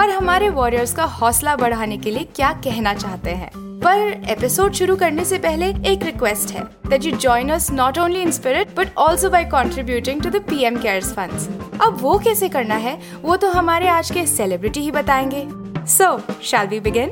और 0.00 0.10
हमारे 0.10 0.48
वॉरियर्स 0.48 0.94
का 0.94 1.04
हौसला 1.04 1.54
बढ़ाने 1.56 1.96
के 1.96 2.10
लिए 2.10 2.24
क्या 2.36 2.52
कहना 2.64 2.94
चाहते 2.94 3.30
हैं? 3.30 3.50
पर 3.56 4.30
एपिसोड 4.30 4.72
शुरू 4.72 4.96
करने 4.96 5.24
से 5.24 5.38
पहले 5.38 5.66
एक 5.92 6.04
रिक्वेस्ट 6.04 6.50
है 6.50 6.62
that 6.86 7.04
you 7.04 7.12
join 7.16 7.50
us 7.50 7.70
not 7.70 7.98
only 7.98 8.22
in 8.22 8.30
spirit 8.30 8.74
but 8.76 8.88
also 8.98 9.30
by 9.30 9.44
contributing 9.44 10.22
to 10.22 10.30
the 10.30 10.42
PM 10.42 10.76
cares 10.76 11.12
funds 11.12 11.48
अब 11.82 11.98
वो 12.00 12.18
कैसे 12.18 12.48
करना 12.48 12.74
है, 12.74 12.98
वो 13.22 13.36
तो 13.36 13.48
हमारे 13.48 13.88
आज 13.88 14.10
के 14.10 14.26
सेलिब्रिटी 14.26 14.80
ही 14.80 14.90
बताएँगे। 14.90 15.46
So 15.86 16.18
shall 16.42 16.66
we 16.66 16.80
begin 16.80 17.10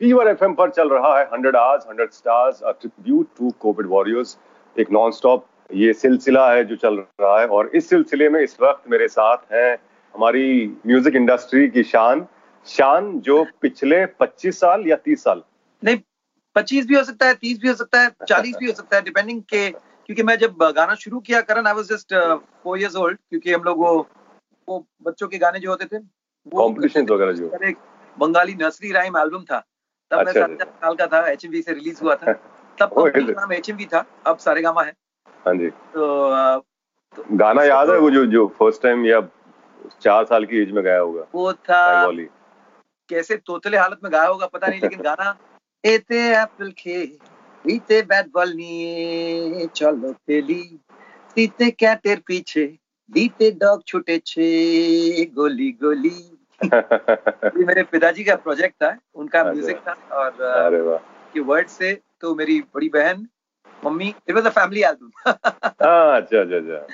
Fever 0.00 0.28
FM 0.28 0.54
पर 0.54 0.70
चल 0.70 0.88
रहा 0.88 1.18
है 1.18 1.28
100 1.30 1.56
hours 1.56 1.84
100 1.84 2.12
stars 2.12 2.60
a 2.62 2.70
tribute 2.70 3.26
to 3.38 3.52
Covid 3.60 3.86
warriors 3.86 4.36
एक 4.78 4.92
नॉन 4.92 5.10
स्टॉप 5.10 5.46
ये 5.74 5.92
सिलसिला 5.92 6.50
है 6.50 6.64
जो 6.64 6.76
चल 6.76 6.94
रहा 6.94 7.40
है 7.40 7.46
और 7.46 7.70
इस 7.74 7.88
सिलसिले 7.88 8.28
में 8.28 8.40
इस 8.40 8.56
वक्त 8.62 8.90
मेरे 8.90 9.08
साथ 9.08 9.36
हैं 9.52 9.76
हमारी 10.14 10.66
म्यूज़िक 10.86 11.16
इंडस्ट्री 11.16 11.68
की 11.68 11.82
शान 11.82 12.26
शान 12.66 13.20
जो 13.20 13.46
पिछले 13.60 14.06
25 14.06 14.60
साल 14.60 14.86
या 14.86 14.96
30 14.96 15.24
साल। 15.24 15.42
नहीं 15.84 15.98
पच्चीस 16.54 16.86
भी 16.86 16.94
हो 16.94 17.04
सकता 17.04 17.26
है 17.26 17.34
तीस 17.34 17.58
भी 17.58 17.68
हो 17.68 17.74
सकता 17.74 18.00
है 18.00 18.10
चालीस 18.28 18.56
भी 18.56 18.66
हो 18.66 18.72
सकता 18.72 18.96
है 18.96 19.02
डिपेंडिंग 19.02 19.42
के 19.42 19.70
क्योंकि 19.70 20.22
मैं 20.22 20.36
जब 20.38 20.56
गाना 20.76 20.94
शुरू 20.94 21.20
किया 21.20 21.40
Karan 21.40 21.66
I 21.66 21.74
was 21.74 21.84
just 21.84 22.14
four 22.64 22.78
years 22.78 22.96
old 22.96 23.18
क्योंकि 23.30 23.52
हम 23.52 23.62
लोग 23.62 23.78
वो 23.78 24.08
वो 24.68 24.86
बच्चों 25.02 25.28
के 25.28 25.38
गाने 25.38 25.58
जो 25.58 25.70
होते 25.70 25.84
थे 25.84 25.98
वो 25.98 26.58
कॉम्पिटिशन 26.58 27.06
वगैरह 27.10 27.32
जो। 27.32 27.50
एक 27.64 27.76
बंगाली 28.18 28.54
नर्सरी 28.54 28.92
राइम 28.92 29.16
एल्बम 29.16 29.42
था। 29.42 29.64
तब 30.10 30.16
मैं 30.16 30.24
अच्छा, 30.24 30.40
साढ़े 30.40 30.56
चार 30.56 30.66
साल 30.66 30.94
का 30.94 31.06
था 31.06 31.28
एचएमवी 31.28 31.62
से 31.62 31.72
रिलीज़ 31.72 32.00
हुआ 32.02 32.14
था। 32.14 32.32
तब। 32.80 33.12
नाम 33.16 33.52
एच 33.52 33.70
था 33.94 34.06
अब 34.26 34.38
सारे 34.38 34.62
गामा 34.62 34.82
है। 34.82 34.92
हाँ 35.46 35.54
जी। 35.54 35.70
तो 35.70 36.30
अ, 36.30 36.60
गाना 37.32 37.64
याद 37.64 37.90
है 37.90 37.98
वो 37.98 38.10
जो 38.10 38.26
जो 38.26 38.46
फ़र्स्ट 38.58 38.82
टाइम 38.82 39.06
या 39.06 39.20
चार 40.00 40.24
साल 40.24 40.44
की 40.44 40.62
एज 40.62 40.70
में 40.70 40.84
गाया 40.84 40.98
होगा। 40.98 41.26
वो 41.34 41.52
था 41.52 42.10
कैसे 43.10 43.36
तोतले 43.36 43.78
हालत 43.78 44.00
में 44.04 44.12
गाया 44.12 44.28
होगा 44.28 44.46
पता 44.46 44.66
नहीं 44.66 44.80
लेकिन 44.80 45.00
गाना 45.02 45.36
एते 45.84 46.18
एप्पल 46.32 46.70
खे 46.78 47.02
रीते 47.64 48.00
बैट 48.02 48.26
बॉल 48.34 48.52
निए 48.52 49.66
चलो 49.76 50.12
तेली 50.26 50.62
तीते 51.34 51.70
क्या 51.70 51.94
तेर 51.94 52.22
पीछे 52.26 52.64
दीते 53.10 53.50
डॉग 53.50 53.82
छुटे 53.86 54.18
छे 54.26 55.24
गोली 55.34 55.70
गोली। 55.82 56.14
ये 56.64 57.64
मेरे 57.64 57.82
पिताजी 57.82 58.24
का 58.24 58.34
प्रोजेक्ट 58.36 58.74
था 58.82 58.96
उनका 59.14 59.40
अच्छा। 59.40 59.52
म्यूज़िक 59.52 59.80
था 59.88 59.92
और 60.16 60.40
अरे 60.42 60.80
वाह। 60.80 60.98
के 61.34 61.40
वर्ड 61.40 61.68
से 61.68 61.92
तो 62.20 62.34
मेरी 62.34 62.60
बड़ी 62.74 62.88
बहन 62.88 63.26
mummy 63.84 64.08
it 64.28 64.34
was 64.34 64.46
a 64.46 64.50
family 64.50 64.82
album 64.82 65.10
अच्छा 65.30 66.40
अच्छा 66.40 66.56
अच्छा। 66.56 66.86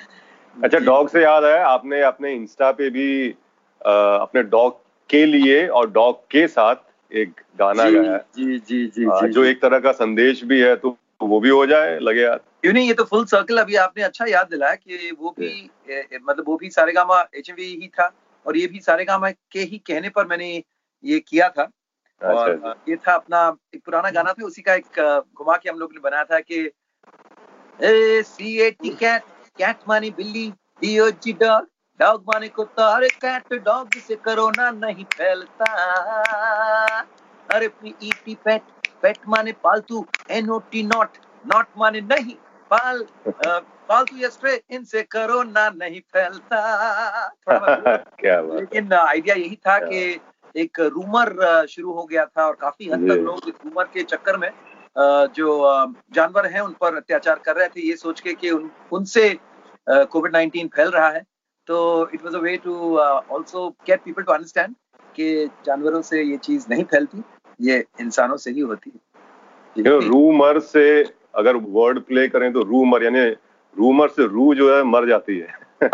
अच्छा 0.55 0.77
डॉग 0.77 1.09
से 1.09 1.21
याद 1.23 1.43
है 1.43 1.57
आपने 1.63 2.01
अपने 2.01 2.33
इंस्टा 2.33 2.71
पे 2.71 2.89
भी 2.89 3.29
अ, 3.29 3.91
अपने 4.21 4.43
डॉग 4.43 4.79
के 5.09 5.25
लिए 5.25 5.67
और 5.67 5.89
डॉग 5.91 6.19
के 6.31 6.47
साथ 6.47 6.75
एक 7.11 7.41
गाना 7.59 7.89
जी, 7.89 7.95
गाया। 7.95 8.11
है 8.11 8.17
जी 8.35 8.57
जी 8.59 8.85
जी 8.87 9.05
हाँ, 9.05 9.27
जो 9.27 9.43
एक 9.43 9.61
तरह 9.61 9.79
का 9.79 9.91
संदेश 9.91 10.43
भी 10.43 10.59
है 10.61 10.75
तो 10.75 10.97
वो 11.21 11.39
भी 11.39 11.49
हो 11.49 11.65
जाए 11.65 11.97
लगे 11.99 12.21
यार। 12.21 12.37
क्यों 12.61 12.73
नहीं 12.73 12.87
ये 12.87 12.93
तो 12.93 13.03
फुल 13.03 13.25
सर्कल 13.25 13.57
अभी 13.57 13.75
आपने 13.75 14.03
अच्छा 14.03 14.25
याद 14.25 14.47
दिलाया 14.49 14.75
कि 14.75 15.11
वो 15.19 15.35
भी 15.39 15.69
ए, 15.89 16.19
मतलब 16.23 16.45
वो 16.47 16.57
भी 16.57 16.69
सारे 16.69 16.93
गामा 16.93 17.19
एच 17.35 17.49
ही 17.59 17.87
था 17.99 18.11
और 18.45 18.57
ये 18.57 18.67
भी 18.67 18.79
सारे 18.79 19.05
गामा 19.05 19.29
के 19.31 19.59
ही 19.59 19.77
कहने 19.77 20.09
पर 20.09 20.25
मैंने 20.25 20.63
ये 21.03 21.19
किया 21.19 21.49
था। 21.49 21.63
अच्छा 21.63 22.33
और 22.33 22.75
ये 22.89 22.95
था 22.95 23.13
अपना 23.13 23.57
एक 23.75 23.81
पुराना 23.85 24.09
गाना 24.09 24.33
था 24.33 24.45
उसी 24.45 24.61
का 24.61 24.73
एक 24.73 25.25
घुमा 25.37 25.57
के 25.57 25.69
हम 25.69 25.79
लोग 25.79 25.93
ने 25.93 25.99
बनाया 25.99 26.23
था 26.23 26.39
कि 26.39 26.59
A 27.79 28.21
C 28.25 28.57
A 28.61 28.69
T 28.71 28.89
cat 28.89 29.21
cat 29.61 29.87
माने 29.87 30.09
बिल्ली 30.17 30.47
D 30.81 30.99
O 30.99 31.09
G 31.23 31.33
dog 31.41 31.67
dog 31.99 32.23
माने 32.27 32.47
कुत्ता 32.49 32.85
अरे 32.95 33.09
कैट 33.23 33.53
डॉग 33.63 33.97
से 34.07 34.15
कोरोना 34.27 34.69
नहीं 34.71 35.03
फैलता। 35.17 35.65
अरे 37.49 37.67
पी 37.67 37.93
ई 38.03 38.11
टी 38.25 38.35
पेट 38.45 38.61
पेट 39.01 39.17
माने 39.27 39.51
पालतू 39.63 40.05
N 40.31 40.49
O 40.49 40.57
T 40.71 40.83
not 40.83 41.17
not 41.45 41.67
माने 41.77 42.01
नहीं 42.01 42.35
पाल 42.71 43.05
पालतू 43.45 44.17
या 44.17 44.29
स्ट्रे 44.29 44.61
इनसे 44.71 45.01
कोरोना 45.15 45.69
नहीं 45.69 46.01
फैलता। 46.13 46.59
लेकिन 48.59 48.93
आइडिया 48.93 49.35
यही 49.35 49.55
था 49.67 49.77
कि 49.79 50.01
एक 50.55 50.79
रूमर 50.95 51.65
शुरू 51.69 51.93
हो 51.93 52.03
गया 52.05 52.25
था 52.25 52.45
और 52.47 52.57
काफ़ी 52.61 52.89
हद 52.89 53.07
तक 53.09 53.23
लोग 53.27 53.47
इस 53.47 53.55
रूमर 53.65 53.83
के 53.93 54.03
चक्कर 54.03 54.37
में 54.37 54.49
जो 55.37 55.47
जानवर 56.13 56.45
हैं 56.45 56.61
उन 56.61 56.73
पर 56.81 56.95
अत्याचार 56.95 57.39
कर 57.45 57.55
रहे 57.55 57.67
थे। 57.67 57.87
ये 57.87 57.95
सोच 57.95 58.19
के 58.19 58.33
कि 58.33 58.49
उन 58.51 58.69
उनसे 58.91 59.29
कोविड 59.89 60.35
19 60.35 60.67
फैल 60.67 60.89
रहा 60.89 61.09
है 61.09 61.23
तो 61.67 62.09
it 62.13 62.23
was 62.23 62.35
a 62.35 62.39
way 62.39 62.57
to 62.57 62.95
also 62.97 63.69
get 63.69 64.03
people 64.03 64.23
to 64.23 64.31
understand 64.31 64.75
कि 65.15 65.49
जानवरों 65.65 66.01
से 66.01 66.23
ये 66.23 66.37
चीज़ 66.37 66.65
नहीं 66.69 66.83
फैलती 66.83 67.23
ये 67.61 67.85
इंसानों 68.01 68.37
से 68.37 68.51
ही 68.51 68.59
होती 68.59 68.91
है। 68.95 69.01
रूमर 69.99 70.59
से 70.59 71.03
अगर 71.35 71.55
वर्ड 71.55 71.99
प्ले 71.99 72.27
करें 72.27 72.53
तो 72.53 72.63
रूमर 72.63 73.03
यानी 73.03 73.29
रूमर 73.77 74.07
से 74.07 74.27
रू 74.27 74.55
जो 74.55 74.77
है 74.77 74.83
मर 74.83 75.07
जाती 75.07 75.37
है। 75.37 75.47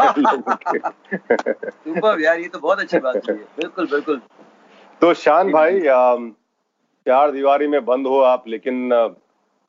सुपर 1.69 2.21
यार 2.21 2.39
ये 2.39 2.47
तो 2.47 2.59
बहुत 2.59 2.79
अच्छी 2.79 2.99
बात 2.99 3.29
है। 3.29 3.35
बिल्कुल 3.35 3.87
बिल्कुल। 3.87 4.21
तो 5.01 5.13
शान 5.13 5.51
भाई 5.51 5.79
चार 5.79 7.31
दीवारी 7.31 7.67
में 7.67 7.85
बंद 7.85 8.07
हो 8.07 8.19
आप 8.19 8.43
लेकिन 8.47 8.93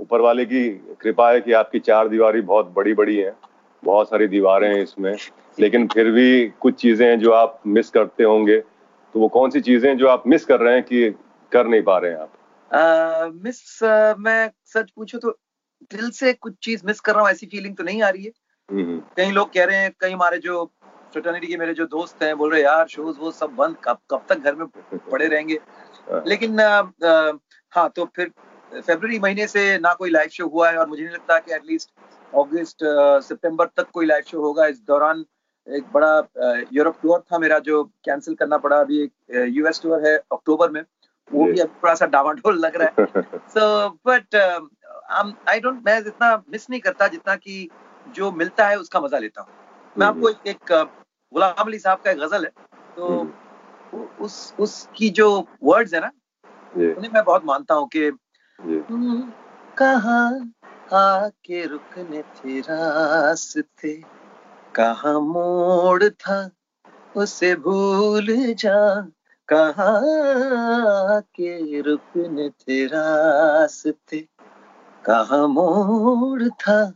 ऊपर 0.01 0.21
वाले 0.21 0.45
की 0.45 0.69
कृपा 1.01 1.31
है 1.31 1.41
कि 1.41 1.53
आपकी 1.53 1.79
चार 1.79 2.09
दीवारी 2.09 2.41
बहुत 2.41 2.73
बड़ी 2.77 2.95
बड़ी 2.95 3.17
है। 3.17 3.48
बहुत 3.85 4.09
सारी 4.09 4.27
दीवारें 4.27 4.75
हैं 4.75 4.83
इसमें 4.83 5.17
लेकिन 5.61 5.89
फिर 5.89 6.11
भी 6.11 6.49
कुछ 6.49 6.75
चीज़ें 6.75 7.09
हैं 7.09 7.19
जो 7.19 7.33
आप 7.33 7.61
मिस 7.67 7.91
करते 7.91 8.25
होंगे। 8.25 8.61
तो 9.15 9.21
वो 9.21 9.29
कौन 9.29 9.51
सी 9.51 9.61
चीज़ें 9.61 9.97
जो 9.99 10.09
आप 10.09 10.23
मिस 10.27 10.45
कर 10.45 10.61
रहे 10.61 10.75
हैं 10.75 10.83
कि 10.83 11.11
कर 11.53 11.67
नहीं 11.67 11.83
पा 11.83 11.99
रहे 11.99 12.11
हैं 12.11 12.19
आप? 12.19 13.33
मिस 13.45 13.85
अ, 13.85 14.15
मैं 14.19 14.51
सच 14.65 14.91
पूछूँ 14.91 15.21
तो 15.21 15.31
दिल 15.83 16.11
से 16.11 16.33
कुछ 16.33 16.55
चीज़ 16.63 16.83
मिस 16.87 17.01
कर 17.01 17.13
रहा 17.13 17.23
हूँ 17.23 17.31
ऐसी 17.31 17.47
फीलिंग 17.47 17.77
तो 17.77 17.85
नहीं 17.85 18.03
आ 18.03 18.09
रही 18.09 18.25
है। 18.25 18.31
हम्म, 18.71 18.99
कई 19.17 19.31
लोग 19.31 19.53
कह 19.53 19.65
रहे 19.65 19.77
हैं 19.77 19.93
कई 20.01 20.11
हमारे 20.11 20.39
जो 20.39 20.71
फ्रेटर्निटी 21.13 21.47
के 21.47 21.57
मेरे 21.57 21.75
जो 21.75 21.87
दोस्त 21.87 22.23
हैं 22.23 22.37
बोल 22.37 22.53
रहे 22.53 22.63
यार 22.63 22.87
शोज़ 22.89 23.19
वो 23.19 23.31
सब 23.31 23.51
बंद 23.51 23.77
कब 23.85 23.99
कब 24.11 24.25
तक 24.29 24.39
घर 24.39 24.55
में 24.55 24.67
पड़े 25.11 25.27
रहेंगे? 25.27 25.59
हाँ। 26.13 26.25
लेकिन 26.27 26.59
अ, 26.59 26.83
अ, 27.05 27.39
हाँ 27.71 27.93
तो 27.97 28.05
फिर 28.17 28.31
फेबर 28.75 29.19
महीने 29.21 29.47
से 29.47 29.79
ना 29.79 29.95
कोई 29.95 30.11
लाइव 30.11 30.29
शो 30.29 30.47
हुआ 30.47 30.71
है 30.71 30.77
और 30.79 30.89
मुझे 30.89 31.03
नहीं 31.03 31.15
लगता 31.15 31.39
कि 31.39 31.55
एटलीस्ट 31.55 31.91
अगस्त 32.33 32.79
सितंबर 33.25 33.67
तक 33.77 33.91
कोई 33.93 34.07
लाइव 34.07 34.23
शो 34.27 34.41
होगा। 34.43 34.67
इस 34.67 34.81
दौरान 34.87 35.25
एक 35.67 35.85
बड़ा 35.93 36.63
यूरोप 36.73 36.97
टूर 37.03 37.21
था 37.33 37.39
मेरा 37.39 37.59
जो 37.61 37.83
कैंसिल 38.05 38.35
करना 38.35 38.59
पड़ा। 38.59 38.81
अभी 38.81 39.03
एक 39.03 39.13
यूएस 39.49 39.81
टूर 39.83 40.07
है 40.07 40.17
अक्टूबर 40.33 40.71
में। 40.71 40.83
वो 41.31 41.45
भी 41.47 41.59
अब 41.61 41.69
थोड़ा 41.83 41.95
सा 41.95 42.07
डामाडोल 42.09 42.59
लग 42.59 42.77
रहा 42.77 42.89
है। 42.99 43.07
सो 43.49 43.89
बट 44.07 44.35
आई 45.49 45.61
डोंट 45.61 45.83
मैं 45.87 45.99
इतना 46.01 46.37
मिस 46.53 46.69
नहीं 46.71 46.81
करता 46.81 47.09
जितना 47.09 47.35
कि 47.37 47.69
जो 48.07 48.31
मिलता 48.33 48.69
है 48.69 48.77
उसका 48.79 49.01
मज़ा 49.01 49.19
लेता 49.19 49.41
हूँ। 49.41 49.49
मैं 49.97 50.07
आपको 50.07 50.29
एक, 50.29 50.47
एक 50.47 50.73
गुलाम 51.33 51.67
अली 51.67 51.79
साहब 51.79 51.99
का 52.05 52.11
एक 52.11 52.19
गज़ल 52.19 52.45
है। 52.45 52.51
तो 52.97 53.09
हम्म, 53.09 54.07
उस 54.21 54.55
उसकी 54.61 55.09
जो 55.11 55.29
वर्ड्स 55.63 55.95
है 55.95 56.01
ना 56.01 56.11
उन्हें 56.77 57.11
मैं 57.13 57.25
बहुत 57.25 57.45
मानता 57.45 57.75
हूँ 57.75 57.89
कि 57.97 58.11
कहाँ 59.79 60.53
आके 60.93 61.67
रुकने 61.67 62.23
थे 62.23 62.61
रास्ते। 62.61 64.03
कहाँ 64.75 65.21
मोड़ 65.21 66.05
था, 66.05 66.51
उसे 67.17 67.55
भूल 67.55 68.27
जा। 68.31 69.09
कहा 69.53 70.01
के 71.21 71.81
रुकने 71.81 72.51
थे 72.51 72.87
रास्ते। 72.87 74.29
कहाँ 75.05 75.49
मोड़ 75.49 76.43
था, 76.43 76.93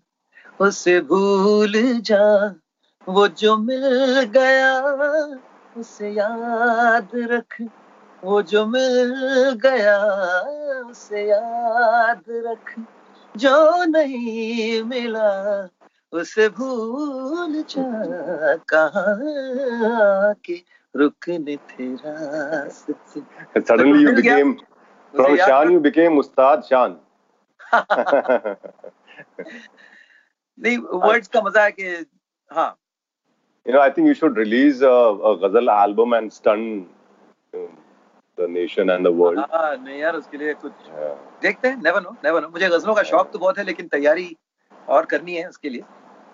उसे 0.61 1.01
भूल 1.01 1.73
जा। 1.77 2.55
वो 3.09 3.29
जो 3.29 3.57
मिल 3.57 4.21
गया, 4.23 4.83
उसे 5.81 6.11
याद 6.11 7.09
रख। 7.15 7.69
वो 8.25 8.43
जो 8.43 8.67
मिल 8.67 9.15
गया, 9.63 10.01
उसे 10.91 11.29
याद 11.29 12.23
रख। 12.29 12.87
जो 13.37 13.85
नहीं 13.89 14.83
मिला 14.85 15.31
उसे 16.13 16.49
भूल 16.57 17.63
जा 17.71 18.57
कहाँ 18.73 20.35
के 20.45 20.57
रुकने 20.97 21.57
थे 21.71 21.95
रास्ते 21.95 22.93
Suddenly 23.67 24.01
you 24.01 24.13
मिल 24.13 24.21
गया, 24.21 24.37
became 24.37 24.53
from 25.15 25.33
उसे 25.33 25.39
याद 25.39 25.49
Shan 25.49 25.67
रख- 25.67 25.73
you 25.73 25.81
became 25.81 26.19
Ustad 26.19 26.65
Shan. 26.69 26.97
नहीं 30.59 30.79
वर्ड्स 30.79 31.29
का 31.29 31.41
मज़ा 31.43 31.65
है 31.65 31.73
कि 31.73 32.07
हाँ 32.53 32.71
You 33.67 33.73
know, 33.73 33.81
I 33.81 33.91
think 33.91 34.09
you 34.09 34.15
should 34.15 34.37
release 34.37 34.81
a, 34.81 34.91
a 34.91 35.39
ghazal 35.43 35.71
album 35.71 36.13
and 36.15 36.33
stun 36.33 36.63
the 38.39 38.49
nation 38.49 38.91
and 38.91 39.07
the 39.07 39.13
world. 39.13 39.39
हाँ 39.53 39.77
नहीं 39.77 39.99
यार 40.01 40.17
उसके 40.17 40.39
लिए 40.39 40.55
कुछ 40.55 40.73
Yeah. 40.73 41.15
देखते 41.43 41.69
हैं 41.69 41.83
नेवर 41.83 42.03
नो 42.03 42.11
नेवर 42.25 42.43
नो 42.43 42.49
मुझे 42.49 42.69
गजलों 42.69 42.95
का 42.95 43.03
शौक 43.03 43.31
तो 43.33 43.39
बहुत 43.39 43.59
है 43.59 43.65
लेकिन 43.65 43.89
तैयारी 43.89 44.37
और 44.89 45.07
करनी 45.07 45.35
है 45.35 45.49
उसके 45.49 45.69
लिए। 45.69 45.83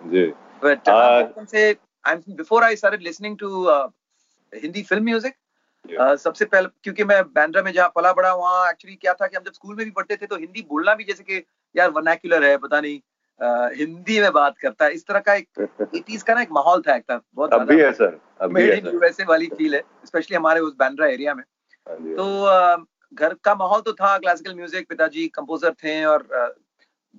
जी। 0.03 0.25
But 0.63 0.89
Uh, 0.89 1.45
say 1.45 1.63
I 2.05 2.13
am 2.13 2.35
before 2.37 2.63
I 2.63 2.75
started 2.75 3.01
listening 3.03 3.37
to 3.37 3.65
Hindi 4.53 4.83
film 4.83 5.03
music 5.03 5.33
Yeah. 5.85 6.15
सबसे 6.17 6.45
पहले 6.45 6.67
क्योंकि 6.83 7.03
मैं 7.03 7.21
बैंड्रा 7.33 7.61
में 7.63 7.71
जहाँ 7.73 7.91
पला 7.95 8.11
बड़ा 8.13 8.33
वहाँ 8.35 8.69
एक्चुअली 8.69 8.95
क्या 8.95 9.13
था 9.13 9.27
कि 9.27 9.35
हम 9.37 9.43
जब 9.43 9.53
स्कूल 9.53 9.75
में 9.75 9.83
भी 9.85 9.91
पढ़ते 9.91 10.15
थे 10.15 10.25
तो 10.25 10.37
हिंदी 10.37 10.61
बोलना 10.69 10.93
भी 10.95 11.03
जैसे 11.03 11.23
कि 11.23 11.43
यार 11.75 11.89
वर्नाक्युलर 11.91 12.43
है 12.43 12.57
पता 12.57 12.81
नहीं 12.81 12.99
हिंदी 13.77 14.19
में 14.21 14.31
बात 14.33 14.57
करता 14.57 14.85
है। 14.85 14.91
इस 14.93 15.05
तरह 15.07 15.19
का 15.19 15.33
एक 15.33 15.47
एटीज 15.95 16.23
का 16.23 16.33
ना 16.33 16.41
एक 16.41 16.51
माहौल 16.51 16.81
था 16.87 16.95
एक 16.95 17.03
था 17.11 17.19
बहुत 17.35 17.53
अब 17.53 17.67
भी 17.67 17.79
है 17.79 17.91
सर 17.93 18.19
अब 18.41 18.53
भी 18.53 18.63
मेड 18.63 18.87
है 18.87 19.11
सर 19.11 19.25
वाली 19.25 19.47
फील 19.57 19.75
है 19.75 19.81
स्पेशली 20.05 20.35
हमारे 20.37 20.59
उस 20.59 20.73
बैंड्रा 20.79 21.07
एरिया 21.07 21.33
में। 21.33 21.43
तो 21.89 22.85
घर 23.13 23.33
का 23.43 23.53
माहौल 23.55 23.81
तो 23.81 23.93
था 23.93 24.17
क्लासिकल 24.17 24.55
म्यूज़िक 24.55 24.87
पिताजी 24.89 25.27
कंपोजर 25.35 25.73
थे 25.83 26.03
और 26.05 26.27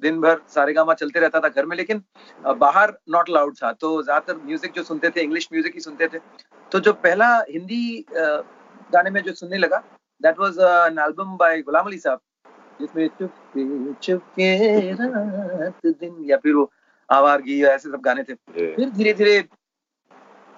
दिन 0.03 0.21
भर 0.21 0.41
सारे 0.49 0.73
गामा 0.73 0.95
चलते 0.95 1.21
रहता 1.21 1.41
था 1.41 1.49
घर 1.49 1.67
में 1.67 1.77
लेकिन 1.77 2.03
बाहर 2.59 2.93
नॉट 3.11 3.31
अलाउड 3.31 3.55
था। 3.57 3.73
तो 3.75 4.03
ज़्यादातर 4.03 4.37
म्यूज़िक 4.45 4.73
जो 4.73 4.83
सुनते 4.83 5.11
थे 5.11 5.23
इंग्लिश 5.23 5.49
म्यूज़िक 5.53 5.75
ही 5.75 5.81
सुनते 5.81 6.09
थे। 6.09 6.19
तो 6.73 6.81
जो 6.81 6.93
पहला 6.95 7.29
हिंदी 7.51 8.05
गाने 8.13 9.11
में 9.11 9.23
जो 9.23 9.33
सुनने 9.35 9.59
लगा 9.59 9.83
that 10.21 10.39
was 10.39 10.59
an 10.61 10.99
album 11.05 11.37
by 11.37 11.63
Ghulam 11.63 11.87
Ali 11.87 11.99
Sahab 11.99 12.21
जिसमें 12.81 13.09
चुपके 13.19 13.93
चुपके 14.03 14.93
रात 14.93 15.87
दिन 15.87 16.17
या 16.25 16.37
फिर 16.37 16.55
वो 16.55 16.71
आवारगी 17.09 17.63
ऐसे 17.65 17.89
सब 17.89 18.01
गाने 18.01 18.23
थे। 18.23 18.35
फिर 18.35 18.91
धीरे 18.91 19.13
धीरे 19.15 19.41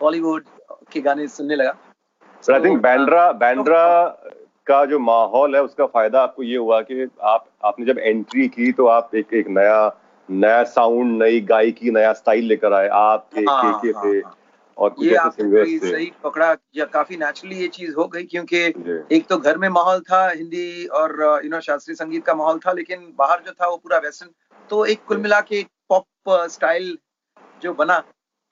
बॉलीवुड 0.00 0.44
के 0.92 1.00
गाने 1.00 1.26
सुनने 1.28 1.56
लगा। 1.56 1.76
Sir 2.42 2.52
I 2.52 2.60
think 2.60 2.76
uh, 2.76 2.82
Bandra 2.82 3.32
Bandra 3.32 4.06
का 4.66 4.84
जो 4.84 4.98
माहौल 4.98 5.54
है 5.56 5.62
उसका 5.62 5.86
फ़ायदा 5.86 6.22
आपको 6.22 6.42
ये 6.42 6.56
हुआ 6.56 6.80
कि 6.80 7.08
आप 7.22 7.46
आपने 7.64 7.86
जब 7.86 7.98
एंट्री 7.98 8.48
की 8.48 8.72
तो 8.72 8.86
आप 8.86 9.14
एक 9.14 9.34
एक 9.34 9.48
नया 9.48 9.80
नया 10.30 10.62
साउंड 10.64 11.22
नई 11.22 11.40
गायकी 11.40 11.90
नया 11.90 12.12
स्टाइल 12.12 12.44
लेकर 12.44 12.72
आए। 12.72 12.88
आप 12.88 13.28
थे 13.36 13.40
हाँ, 13.40 13.80
के 13.80 13.88
हाँ, 13.88 14.04
थे 14.04 14.16
हाँ। 14.18 14.36
और 14.76 14.94
ये 14.98 15.14
आपने 15.14 15.78
सही 15.78 16.12
पकड़ा 16.24 16.56
या 16.76 16.84
काफ़ी 16.84 17.16
नेचुरली 17.16 17.56
ये 17.56 17.68
चीज़ 17.68 17.94
हो 17.94 18.06
गई 18.06 18.24
क्योंकि 18.24 18.64
एक 19.16 19.26
तो 19.28 19.38
घर 19.38 19.58
में 19.58 19.68
माहौल 19.68 20.00
था 20.00 20.28
हिंदी 20.28 20.86
और 20.86 21.40
यू 21.44 21.50
नो 21.50 21.60
शास्त्रीय 21.60 21.94
संगीत 21.94 22.24
का 22.24 22.34
माहौल 22.34 22.58
था 22.58 22.72
लेकिन 22.72 23.12
बाहर 23.18 23.42
जो 23.46 23.52
था 23.52 23.68
वो 23.68 23.76
पूरा 23.76 23.98
वेस्टर्न 23.98 24.30
तो 24.70 24.84
एक 24.86 25.04
कुल 25.04 25.18
मिला 25.18 25.40
के 25.40 25.64
पॉप 25.88 26.06
स्टाइल 26.28 26.98
जो 27.62 27.74
बना 27.74 28.02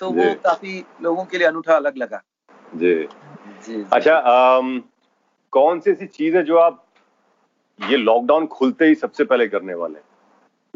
तो 0.00 0.10
वो 0.10 0.34
काफ़ी 0.44 0.84
लोगों 1.02 1.25
के 1.25 1.38
लिए 1.38 1.46
अनूठा 1.46 1.76
अलग 1.76 1.96
लगा। 1.96 2.22
जी। 2.76 3.08
जी 3.66 3.84
अच्छा 3.92 4.16
अम, 4.16 4.82
कौन 5.52 5.80
सी 5.80 5.90
ऐसी 5.90 6.06
चीज़ 6.06 6.36
है 6.36 6.42
जो 6.42 6.58
आप 6.58 6.84
ये 7.78 7.96
लॉकडाउन 7.96 8.46
खुलते 8.46 8.84
ही 8.84 8.94
सबसे 8.94 9.24
पहले 9.24 9.46
करने 9.48 9.74
वाले 9.74 9.98
हैं? 9.98 10.04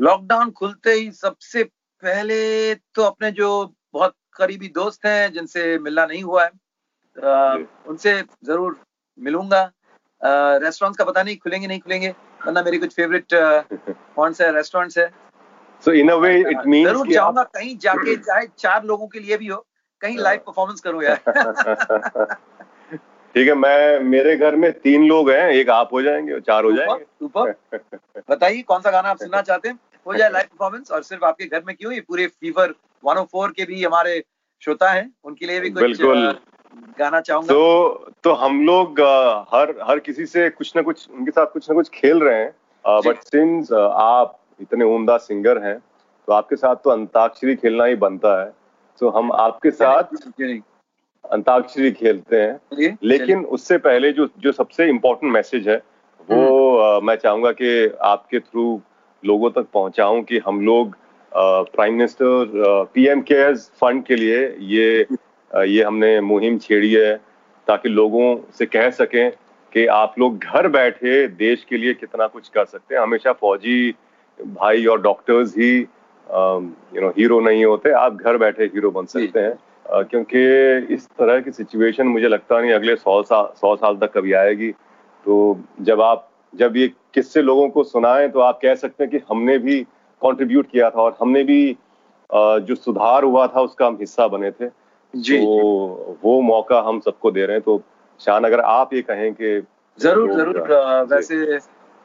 लॉकडाउन 0.01 0.51
खुलते 0.51 0.93
ही 0.93 1.11
सबसे 1.13 1.65
पहले 2.03 2.75
तो 2.75 3.03
अपने 3.03 3.31
जो 3.31 3.49
बहुत 3.93 4.15
करीबी 4.37 4.69
दोस्त 4.69 5.07
हैं 5.07 5.33
जिनसे 5.33 5.79
मिलना 5.79 6.07
नहीं 6.07 6.23
हुआ 6.23 6.45
है 6.45 6.51
जी। 7.17 7.67
उनसे 7.89 8.21
ज़रूर 8.45 8.79
मिलूँगा। 9.19 9.63
रेस्टोरेंट्स 10.63 10.99
का 10.99 11.05
पता 11.05 11.23
नहीं 11.23 11.37
खुलेंगे 11.37 11.67
नहीं 11.67 11.81
खुलेंगे 11.81 12.09
वरना 12.47 12.63
मेरी 12.63 12.79
कुछ 12.79 12.95
फेवरेट 12.95 13.27
कौन 14.17 14.33
से 14.33 14.51
रेस्टोरेंट्स 14.53 14.99
है। 14.99 15.09
सो 15.85 15.93
इन 15.93 16.09
अ 16.09 16.15
वे 16.15 16.39
इट 16.41 16.67
मींस 16.67 16.89
ज़रूर 16.89 17.13
चाहूँगा 17.13 17.43
कहीं 17.55 17.77
जाके 17.79 18.17
चाहे 18.17 18.47
चार 18.59 18.85
लोगों 18.85 19.09
के 19.09 19.21
लिए 19.21 19.37
भी 19.37 19.47
हो 19.47 19.65
कहीं 20.01 20.19
लाइव 20.19 20.41
परफॉर्मेंस 20.47 20.81
करूँ 20.81 21.03
यार। 21.05 22.37
ठीक 23.35 23.49
है 23.49 23.55
मैं 23.55 24.01
मेरे 24.01 24.37
घर 24.37 24.57
में 24.57 24.73
तीन 24.73 25.07
लोग 25.09 25.31
हैं 25.31 25.49
एक 25.51 25.71
आप 25.71 25.93
हो 25.93 26.03
जाएँगे 26.03 26.33
और 26.33 26.41
चार 26.41 26.65
हो 26.65 26.73
जाएँगे। 26.73 27.05
सुपर। 27.05 27.55
बताइए 28.31 28.63
कौन 28.63 28.81
सा 28.81 28.91
गाना 28.91 29.09
आप 29.09 29.17
सुनना 29.17 29.41
चाहते 29.41 29.69
हैं? 29.69 29.79
हो 30.07 30.15
जाए 30.15 30.31
लाइव 30.31 30.47
परफॉर्मेंस 30.47 30.91
और 30.91 31.03
सिर्फ़ 31.03 31.25
आपके 31.25 31.45
घर 31.45 31.63
में 31.67 31.77
क्यों 31.77 31.93
ये 31.93 32.01
पूरे 32.01 32.27
फीवर 32.27 32.75
104 33.05 33.51
के 33.53 33.65
भी 33.65 33.85
हमारे 33.85 34.25
श्रोता 34.61 34.91
हैं? 34.91 35.15
उनके 35.25 35.47
लिए 35.47 35.61
भी 35.61 35.71
कुछ 35.71 35.83
बिल्कुल। 35.83 36.39
गाना 36.99 37.21
चाहूँगा। 37.21 37.55
तो 37.55 38.13
तो 38.25 38.33
हम 38.33 38.67
लोग 38.67 39.01
हर 39.55 39.75
हर 39.83 39.99
किसी 39.99 40.27
से 40.27 40.51
कुछ 40.51 40.77
ना 40.77 40.83
कुछ 40.83 41.09
उनके 41.11 41.31
साथ 41.31 41.47
कुछ 41.47 41.71
ना 41.71 41.75
कुछ 41.75 41.89
खेल 41.89 42.21
रहे 42.21 42.39
हैं। 42.39 42.55
बट 42.85 43.23
सिंस 43.23 43.73
आप 43.73 44.39
इतने 44.61 44.85
उम्दा 44.85 45.17
सिंगर 45.17 45.63
हैं 45.63 45.79
तो 46.27 46.33
आपके 46.33 46.57
साथ 46.57 46.77
तो 46.77 46.91
अंताक्षरी 46.91 47.57
खेलना 47.57 47.85
ही 47.85 47.95
बनता 47.95 48.45
है। 48.45 48.53
तो 49.01 49.11
हम 49.11 49.33
आपके 49.33 49.71
साथ 49.71 50.03
अंताक्षरी 51.33 51.91
खेलते 51.93 52.37
हैं। 52.37 52.61
लेकिन 53.03 53.45
उससे 53.45 53.79
पहले 53.79 54.13
जो 54.13 54.29
जो 54.39 54.53
सबसे 54.53 54.89
इम्पोर्टेंट 54.89 55.33
मैसेज 55.33 55.69
है 55.69 55.83
वो 56.31 56.79
हम्म। 56.79 56.97
अ, 56.97 57.01
मैं 57.07 57.17
चाहूँगा 57.17 57.53
कि 57.53 57.93
आपके 58.03 58.39
थ्रू 58.39 58.81
लोगों 59.25 59.51
तक 59.51 59.67
पहुंचाऊं 59.75 60.23
कि 60.23 60.39
हम 60.39 60.61
लोग 60.67 60.97
prime 61.37 61.95
minister 61.95 62.53
PM 62.95 63.21
cares 63.21 63.71
fund 63.81 64.05
के 64.05 64.17
लिए 64.17 64.57
ये 64.61 65.07
अ, 65.55 65.63
ये 65.63 65.83
हमने 65.83 66.21
मुहिम 66.21 66.59
छेड़ी 66.59 66.93
है 66.93 67.17
ताकि 67.67 67.89
लोगों 67.89 68.37
से 68.59 68.67
कह 68.67 68.91
सकें 68.91 69.31
कि 69.73 69.87
आप 69.87 70.15
लोग 70.19 70.39
घर 70.39 70.69
बैठे 70.69 71.27
देश 71.29 71.65
के 71.65 71.77
लिए 71.77 71.95
कितना 71.95 72.27
कुछ 72.27 72.49
कर 72.49 72.65
सकते 72.65 72.95
हैं। 72.95 73.03
हमेशा 73.03 73.33
फौजी 73.33 73.95
भाई 74.41 74.87
और 74.87 75.01
डॉक्टर्स 75.03 75.55
ही 75.59 75.77
यू 75.77 77.01
नो 77.01 77.09
हीरो 77.09 77.41
नहीं 77.41 77.65
होते 77.65 77.91
आप 77.91 78.17
घर 78.17 78.37
बैठे 78.37 78.65
हीरो 78.65 78.91
बन 78.91 79.05
सकते 79.07 79.41
हैं। 79.41 79.55
क्योंकि 79.87 80.95
इस 80.95 81.07
तरह 81.09 81.41
की 81.41 81.51
सिचुएशन 81.53 82.07
मुझे 82.09 82.29
लगता 82.29 82.61
नहीं 82.61 82.73
अगले 82.73 82.97
सौ 82.97 83.23
साल 83.23 83.49
सौ 83.57 83.75
साल 83.77 83.97
तक 83.97 84.13
कभी 84.13 84.33
आएगी। 84.35 84.71
तो 85.27 85.59
जब 85.83 86.01
आप 86.03 86.29
जब 86.53 86.77
ये 86.77 86.89
किस्से 87.15 87.43
लोगों 87.43 87.69
को 87.69 87.85
सुनाएँ 87.85 88.29
तो 88.29 88.41
आप 88.41 88.59
कह 88.63 88.75
सकते 88.77 89.05
हैं 89.05 89.11
कि 89.11 89.21
हमने 89.31 89.59
भी 89.59 89.81
कंट्रीब्यूट 90.23 90.71
किया 90.71 90.91
था 90.91 91.01
और 91.03 91.17
हमने 91.21 91.43
भी 91.45 91.77
जो 92.31 92.75
सुधार 92.75 93.25
हुआ 93.25 93.47
था 93.47 93.61
उसका 93.61 93.87
हम 93.87 93.97
हिस्सा 94.01 94.27
बने 94.29 94.51
थे। 94.51 94.69
जी 95.15 95.39
तो 95.39 95.47
जी। 95.47 96.19
वो 96.23 96.41
मौका 96.43 96.81
हम 96.81 97.01
सबको 97.01 97.31
दे 97.31 97.47
रहे 97.47 97.57
हैं। 97.57 97.63
तो 97.63 97.83
शान 98.21 98.45
अगर 98.45 98.61
आप 98.61 98.95
ये 98.95 99.03
कहें 99.03 99.33
कि 99.35 99.61
ज़रूर 99.99 100.33
ज़रूर। 100.33 101.07
वैसे 101.13 101.37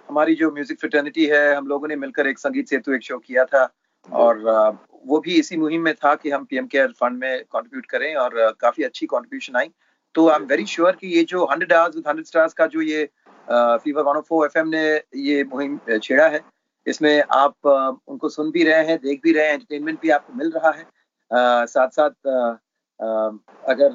हमारी 0.10 0.36
जो 0.36 0.52
म्यूज़िक 0.52 0.80
फ्रेटर्निटी 0.80 1.26
है 1.28 1.56
हम 1.56 1.68
लोगों 1.68 1.88
ने 1.88 1.96
मिलकर 1.98 2.28
एक 2.28 2.40
संगीत 2.40 2.68
सेतु 2.68 2.94
एक 2.94 3.04
शो 3.04 3.18
किया 3.18 3.46
था। 3.46 3.64
और 4.14 4.40
वो 5.08 5.20
भी 5.20 5.34
इसी 5.36 5.58
मुहिम 5.58 5.82
में 5.82 5.94
था 5.94 6.16
कि 6.16 6.30
हम 6.30 6.46
पीएम 6.46 6.68
केयर 6.68 6.88
फंड 6.88 7.18
में 7.20 7.44
कंट्रीब्यूट 7.44 7.86
करें 7.86 8.16
और 8.16 8.58
काफ़ी 8.60 8.84
अच्छी 8.84 9.06
कंट्रीब्यूशन 9.06 9.56
आई। 9.56 9.72
तो 10.14 10.30
आई 10.30 10.36
एम 10.36 10.44
वेरी 10.44 10.66
श्योर 10.66 10.92
कि 10.92 11.08
ये 11.08 11.24
जो 11.24 11.46
100 11.46 11.74
आवर्स 11.74 11.96
विद 11.96 12.06
100 12.06 12.28
स्टार्स 12.28 12.54
का 12.54 12.68
जो 12.68 12.82
ये 12.82 13.10
फीवर 13.52 14.04
104 14.04 14.46
एफएम 14.46 14.68
ने 14.68 15.02
ये 15.16 15.44
मुहिम 15.44 15.80
छेड़ा 16.04 16.28
है 16.28 16.42
इसमें 16.88 17.24
आप 17.32 17.56
उनको 18.08 18.30
सुन 18.30 18.52
भी 18.52 18.64
रहे 18.64 18.86
हैं 18.86 18.98
देख 18.98 19.22
भी 19.24 19.32
रहे 19.32 19.46
हैं 19.46 19.54
एंटरटेनमेंट 19.54 20.02
भी 20.02 20.10
आपको 20.10 20.34
मिल 20.34 20.52
रहा 20.52 20.72
है। 20.72 20.84
अ, 21.32 21.66
साथ 21.66 21.90
साथ 21.90 22.10
अ, 22.10 22.58
अ, 23.00 23.38
अगर 23.68 23.92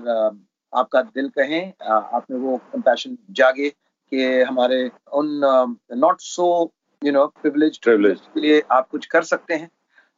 आपका 0.74 1.02
दिल 1.02 1.28
कहें 1.28 1.72
आप 1.90 2.26
में 2.30 2.38
वो 2.38 2.56
कंपैशन 2.56 3.18
जागे 3.30 3.70
कि 4.10 4.40
हमारे 4.40 4.90
उन 5.12 5.40
not 5.92 6.20
so 6.20 6.72
you 7.04 7.12
know 7.12 7.26
privilege 7.26 7.78
के 7.78 8.40
लिए 8.40 8.62
आप 8.70 8.88
कुछ 8.88 9.06
कर 9.06 9.22
सकते 9.22 9.54
हैं। 9.54 9.70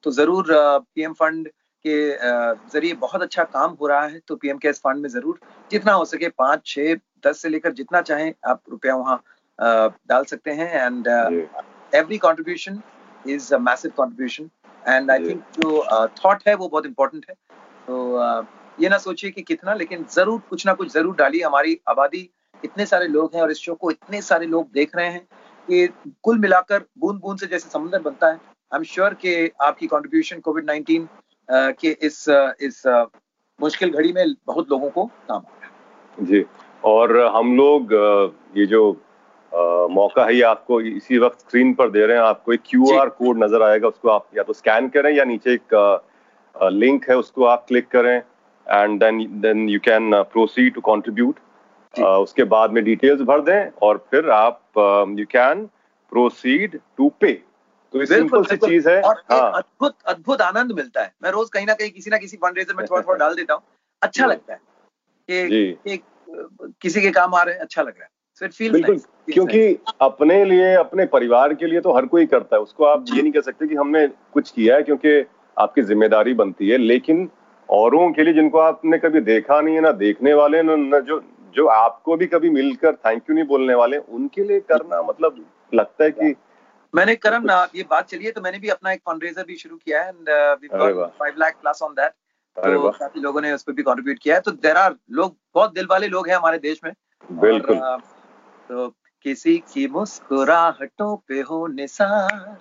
तो 0.02 0.10
ज़रूर 0.10 0.46
पीएम 0.50 1.12
फंड 1.12 1.48
के 1.84 1.96
ज़रिए 2.70 2.94
बहुत 2.94 3.22
अच्छा 3.22 3.44
काम 3.44 3.76
हो 3.80 3.86
रहा 3.86 4.06
है 4.06 4.20
तो 4.28 4.36
पीएम 4.36 4.58
केयर्स 4.58 4.80
फंड 4.80 5.02
में 5.02 5.08
ज़रूर 5.08 5.38
जितना 5.70 5.92
हो 5.92 6.04
सके 6.04 6.28
पाँच 6.28 6.66
छः 6.66 6.94
दस 7.26 7.42
से 7.42 7.48
लेकर 7.48 7.72
जितना 7.72 8.00
चाहें 8.00 8.32
आप 8.48 8.62
रुपया 8.70 8.96
वहाँ 8.96 9.22
डाल 10.08 10.24
सकते 10.24 10.50
हैं 10.50 10.70
and 10.86 11.08
every 11.94 12.18
contribution 12.18 12.82
is 13.28 13.36
is 13.36 13.52
a 13.52 13.58
massive 13.58 13.94
contribution 13.94 14.48
and 14.84 15.10
I 15.10 15.18
जो। 15.18 16.08
थॉट 16.18 16.42
है 16.48 16.54
वो 16.54 16.68
बहुत 16.68 16.86
इंपॉर्टेंट 16.86 17.24
है। 17.30 17.34
तो 17.86 17.96
uh, 18.18 18.46
ये 18.78 18.88
ना 18.88 18.98
सोचिए 18.98 19.30
कि 19.30 19.42
कितना 19.42 19.74
लेकिन 19.74 20.04
ज़रूर 20.10 20.40
कुछ 20.50 20.66
ना 20.66 20.72
कुछ 20.72 20.92
ज़रूर 20.92 21.14
डालिए। 21.16 21.42
हमारी 21.42 21.78
आबादी 21.88 22.28
इतने 22.64 22.86
सारे 22.86 23.06
लोग 23.08 23.34
हैं 23.34 23.42
और 23.42 23.50
इस 23.50 23.58
शो 23.58 23.74
को 23.74 23.90
इतने 23.90 24.20
सारे 24.22 24.46
लोग 24.46 24.70
देख 24.72 24.96
रहे 24.96 25.08
हैं 25.08 25.26
कि 25.68 25.86
कुल 26.22 26.38
मिलाकर 26.38 26.84
बूंद 26.98 27.20
बूंद 27.20 27.38
से 27.38 27.46
जैसे 27.46 27.70
समुद्र 27.70 27.98
बनता 27.98 28.30
है 28.32 28.40
आई 28.76 28.80
एम 28.80 28.84
श्योर 28.84 29.14
कि 29.14 29.50
आपकी 29.62 29.86
कंट्रीब्यूशन 29.86 30.40
कोविड 30.44 30.64
नाइन्टीन 30.64 31.08
के 31.80 31.90
इस 32.06 32.24
इस 32.60 32.82
मुश्किल 33.60 33.90
घड़ी 33.90 34.12
में 34.12 34.34
बहुत 34.46 34.70
लोगों 34.70 34.90
को 34.90 35.04
काम 35.28 35.42
आ 35.42 36.24
जी 36.24 36.44
और 36.84 37.16
हम 37.36 37.56
लोग 37.56 37.92
ये 38.56 38.66
जो 38.66 38.82
आ, 38.92 39.86
मौका 39.90 40.24
है 40.24 40.34
ये 40.34 40.42
आपको 40.42 40.80
इसी 40.82 41.18
वक्त 41.18 41.40
स्क्रीन 41.40 41.72
पर 41.74 41.90
दे 41.90 42.04
रहे 42.06 42.16
हैं 42.16 42.24
आपको 42.24 42.52
एक 42.52 42.62
क्यू 42.66 42.92
आर 42.98 43.08
कोड 43.20 43.42
नज़र 43.44 43.62
आएगा 43.62 43.88
उसको 43.88 44.08
आप 44.10 44.26
या 44.36 44.42
तो 44.42 44.52
स्कैन 44.52 44.88
करें 44.96 45.10
या 45.12 45.24
नीचे 45.24 45.54
एक 45.54 45.74
लिंक 46.74 47.08
है 47.10 47.16
उसको 47.16 47.44
आप 47.46 47.64
क्लिक 47.68 47.88
करें 47.90 48.16
and 48.16 49.00
then 49.00 49.26
then 49.40 49.68
you 49.68 49.80
can 49.80 50.22
proceed 50.34 50.74
to 50.74 50.80
contribute 50.92 51.40
उसके 51.94 52.44
बाद 52.52 52.72
में 52.72 52.84
डिटेल्स 52.84 53.20
भर 53.32 53.40
दें 53.42 53.70
और 53.82 54.06
फिर 54.10 54.30
आप 54.34 54.62
यू 55.18 55.26
कैन 55.30 55.66
प्रोसीड 56.12 56.80
टू 56.96 57.12
पे 57.20 57.36
तो 57.96 58.00
ये 58.02 58.06
सिंपल 58.08 58.44
सी 58.44 58.56
चीज़ 58.58 58.88
है। 58.88 59.00
और 59.02 59.22
हाँ. 59.30 59.52
अद्भुत 59.52 59.96
अद्भुत 60.06 60.40
आनंद 60.42 60.72
मिलता 60.72 61.02
है। 61.02 61.12
मैं 61.22 61.30
रोज 61.30 61.48
कहीं 61.48 61.66
ना 61.66 61.74
कहीं 61.74 61.90
किसी 61.90 62.10
ना 62.10 62.18
किसी 62.18 62.36
फंड 62.36 62.58
रेजर 62.58 62.74
में 62.74 62.84
थोड़ा 62.86 63.02
थोड़ा 63.02 63.18
डाल 63.18 63.34
देता 63.34 63.54
हूँ। 63.54 63.62
अच्छा 64.02 64.26
लगता 64.26 64.52
है 64.52 64.60
कि 65.28 65.98
किसी 66.82 67.00
के 67.00 67.10
काम 67.10 67.34
आ 67.34 67.42
रहे 67.42 67.54
हैं 67.54 67.60
अच्छा 67.60 67.82
लग 67.82 67.88
रहा 67.88 68.04
है। 68.04 68.10
बिल्कुल 68.70 68.98
क्योंकि 69.32 69.60
अपने 70.00 70.44
लिए 70.44 70.72
अपने 70.74 71.04
परिवार 71.06 71.54
के 71.54 71.66
लिए 71.66 71.80
तो 71.80 71.92
हर 71.92 72.06
कोई 72.06 72.26
करता 72.26 72.56
है। 72.56 72.62
उसको 72.62 72.84
आप 72.84 73.04
ये 73.08 73.22
नहीं 73.22 73.32
कह 73.32 73.40
सकते 73.40 73.66
कि 73.66 73.74
हमने 73.74 74.06
कुछ 74.32 74.50
किया 74.50 74.74
है 74.76 74.82
क्योंकि 74.82 75.20
आपकी 75.56 75.82
ज़िम्मेदारी 75.82 76.34
बनती 76.34 76.68
है। 76.68 76.78
लेकिन 76.78 77.28
औरों 77.68 78.10
के 78.12 78.24
लिए 78.24 78.34
जिनको 78.34 78.58
आपने 78.58 78.98
कभी 78.98 79.20
देखा 79.20 79.60
नहीं 79.60 79.74
है 79.74 79.80
ना 79.80 79.92
देखने 79.94 80.34
वाले 80.34 80.62
ना 80.62 80.98
जो 81.00 81.22
जो 81.54 81.66
आपको 81.66 82.16
भी 82.16 82.26
कभी 82.26 82.50
मिलकर 82.50 82.94
थैंक 82.96 83.22
यू 83.30 83.34
नहीं 83.34 83.44
बोलने 83.44 83.74
वाले 83.74 83.96
उनके 83.96 84.44
लिए 84.44 84.60
करना 84.60 85.02
मतलब 85.02 85.44
लगता 85.74 86.04
है 86.04 86.10
कि 86.10 86.34
मैंने 86.96 87.14
करम 87.16 87.42
ना 87.44 87.68
ये 87.74 87.82
बात 87.90 88.08
चलिए 88.08 88.30
तो 88.30 88.40
मैंने 88.40 88.58
भी 88.58 88.68
अपना 88.68 88.92
एक 88.92 89.00
फंड 89.00 89.46
भी 89.46 89.56
शुरू 89.56 89.76
किया 89.76 90.02
है 90.02 90.08
and 90.08 90.30
we 90.62 90.68
five 90.68 91.34
lakh 91.38 91.54
plus 91.62 91.82
on 91.82 91.92
that 91.92 92.12
तो 92.58 92.90
काफ़ी 92.90 93.20
लोगों 93.20 93.40
ने 93.40 93.52
उस 93.52 93.62
पर 93.62 93.72
भी 93.72 93.82
कंट्रीब्यूट 93.82 94.18
किया 94.18 94.34
है 94.34 94.40
तो 94.40 94.50
देर 94.50 94.76
आर 94.76 94.94
लोग 95.10 95.36
बहुत 95.54 95.74
दिल 95.74 95.86
वाले 95.90 96.06
लोग 96.06 96.28
हैं 96.28 96.36
हमारे 96.36 96.58
देश 96.58 96.80
में। 96.84 96.92
बिल्कुल। 97.32 97.78
और, 97.78 98.00
तो 98.68 98.88
किसी 99.22 99.58
की 99.72 99.86
मुस्कुराहटों 99.86 101.16
पे 101.16 101.40
हो 101.40 101.66
निसार 101.66 102.60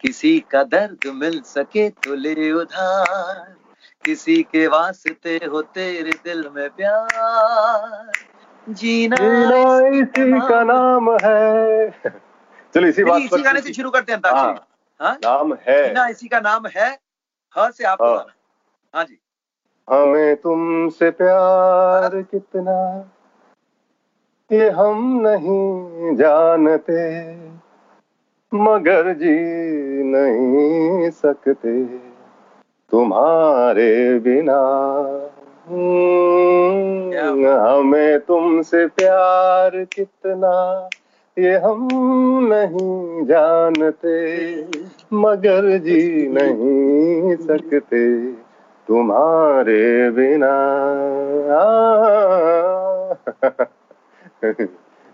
किसी 0.00 0.40
का 0.40 0.62
दर्द 0.62 1.06
मिल 1.06 1.40
सके 1.40 1.90
तो 1.90 2.14
ले 2.14 2.52
उधार 2.52 3.56
किसी 4.04 4.42
के 4.42 4.66
वास्ते 4.66 5.36
हो 5.36 5.62
तेरे 5.62 6.10
दिल 6.10 6.48
में 6.48 6.68
प्यार 6.70 8.12
जीना 8.68 9.16
इसी 9.88 10.40
का 10.48 10.62
नाम 10.64 11.10
है। 11.24 12.29
चलो 12.74 12.86
इसी 12.86 13.04
बात 13.04 13.22
इसी 13.22 13.42
गाने 13.42 13.60
से 13.60 13.72
शुरू 13.72 13.90
करते 13.90 14.12
हैं 14.12 14.20
हाँ, 14.26 14.66
हाँ? 15.00 15.18
नाम 15.24 15.54
है। 15.54 15.88
जीना 15.88 16.06
इसी 16.08 16.28
का 16.28 16.40
नाम 16.40 16.66
है 16.66 16.98
ह 17.58 17.70
से 17.70 17.84
आप 17.84 18.02
हाँ, 18.02 18.26
हाँ 18.94 19.04
जी। 19.04 19.18
हमें 19.90 20.36
तुमसे 20.36 21.10
प्यार 21.10 22.22
कितना 22.22 22.76
ये 24.52 24.70
हम 24.70 25.20
नहीं 25.26 26.16
जानते 26.16 27.00
मगर 28.54 29.12
जी 29.14 29.34
नहीं 30.04 31.10
सकते 31.10 31.84
तुम्हारे 32.90 34.18
बिना। 34.18 34.60
हमें 37.70 38.18
तुमसे 38.20 38.86
प्यार 38.86 39.84
कितना 39.84 40.88
ये 41.40 41.56
हम 41.58 41.88
नहीं 42.44 43.26
जानते 43.26 44.16
मगर 45.14 45.78
जी 45.78 46.28
नहीं 46.28 47.36
सकते 47.36 48.02
तुम्हारे 48.88 50.10
बिना। 50.10 50.54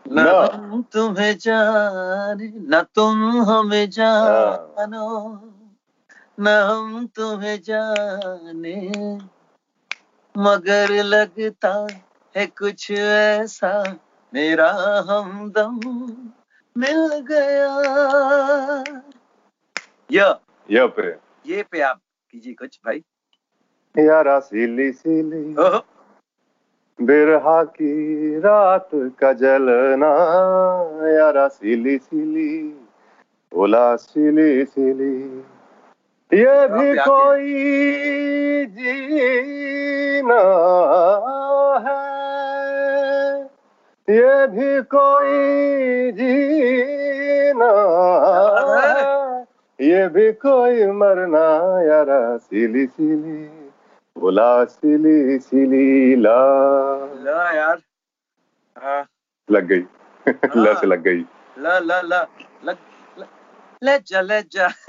न 0.06 0.18
हम 0.18 0.82
तुम्हें 0.92 1.38
जाने 1.38 2.48
न 2.70 2.82
तुम 2.94 3.22
हमें 3.42 3.90
जानो 3.90 5.08
न 6.40 6.48
हम 6.48 7.06
तुम्हें 7.06 7.60
जाने 7.62 8.76
मगर 10.34 10.92
लगता 11.04 11.74
है 12.34 12.46
कुछ 12.46 12.90
ऐसा 12.90 13.72
मेरा 14.36 15.04
हमदम 15.08 15.80
मिल 16.78 17.18
गया। 17.18 18.84
या। 20.12 20.40
ये 20.70 20.86
पे। 20.86 21.16
ये 21.46 21.62
पे 21.62 21.80
आप 21.80 22.00
कीजिए 22.30 22.52
कुछ 22.52 22.80
भाई। 22.86 23.04
यारा 23.98 24.40
सीली 24.40 24.92
सीली। 24.92 25.54
बिरहा 27.04 27.64
की 27.64 28.38
रात 28.38 28.90
का 28.94 29.32
जलना 29.32 30.06
यारा 31.08 31.48
सीली 31.48 31.98
सीली। 31.98 32.62
बोला 33.54 33.96
सीली 33.96 34.64
सीली। 34.64 35.38
ये 36.34 36.68
भी 36.68 36.94
कोई 36.94 37.54
जीना 38.66 40.40
है। 41.88 42.15
ये 44.10 44.46
भी 44.46 44.82
कोई 44.82 46.12
जीना 46.12 47.70
ये 49.80 50.08
भी 50.08 50.32
कोई 50.32 50.86
मरना 50.86 51.46
यारा 51.82 52.36
सीली 52.36 52.86
सीली 52.86 53.70
बोला 54.18 54.64
सिली 54.64 55.38
सिली 55.38 56.16
ला। 56.16 56.38
ला 57.14 57.52
यार। 57.52 57.78
हाँ। 58.78 59.06
लग 59.50 59.64
गई। 59.64 59.84
ला 60.56 60.74
से 60.80 60.86
लग 60.86 61.02
गई। 61.02 61.24
ला 61.58 61.78
ला 61.78 62.00
ला 62.02 62.26
लग 62.64 62.76
ले 63.82 63.98
जा 63.98 64.20
ले 64.20 64.42
जा। 64.42 64.68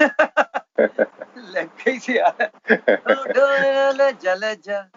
लग 1.38 1.66
गई 1.66 1.98
सी 1.98 2.18
यार। 2.18 2.50
ले 3.92 4.12
जा 4.12 4.34
ले 4.34 4.54
जा। 4.54 4.88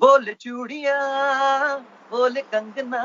बोले 0.00 0.34
चूड़िया 0.34 0.96
बोले 2.10 2.40
कंगना 2.42 3.02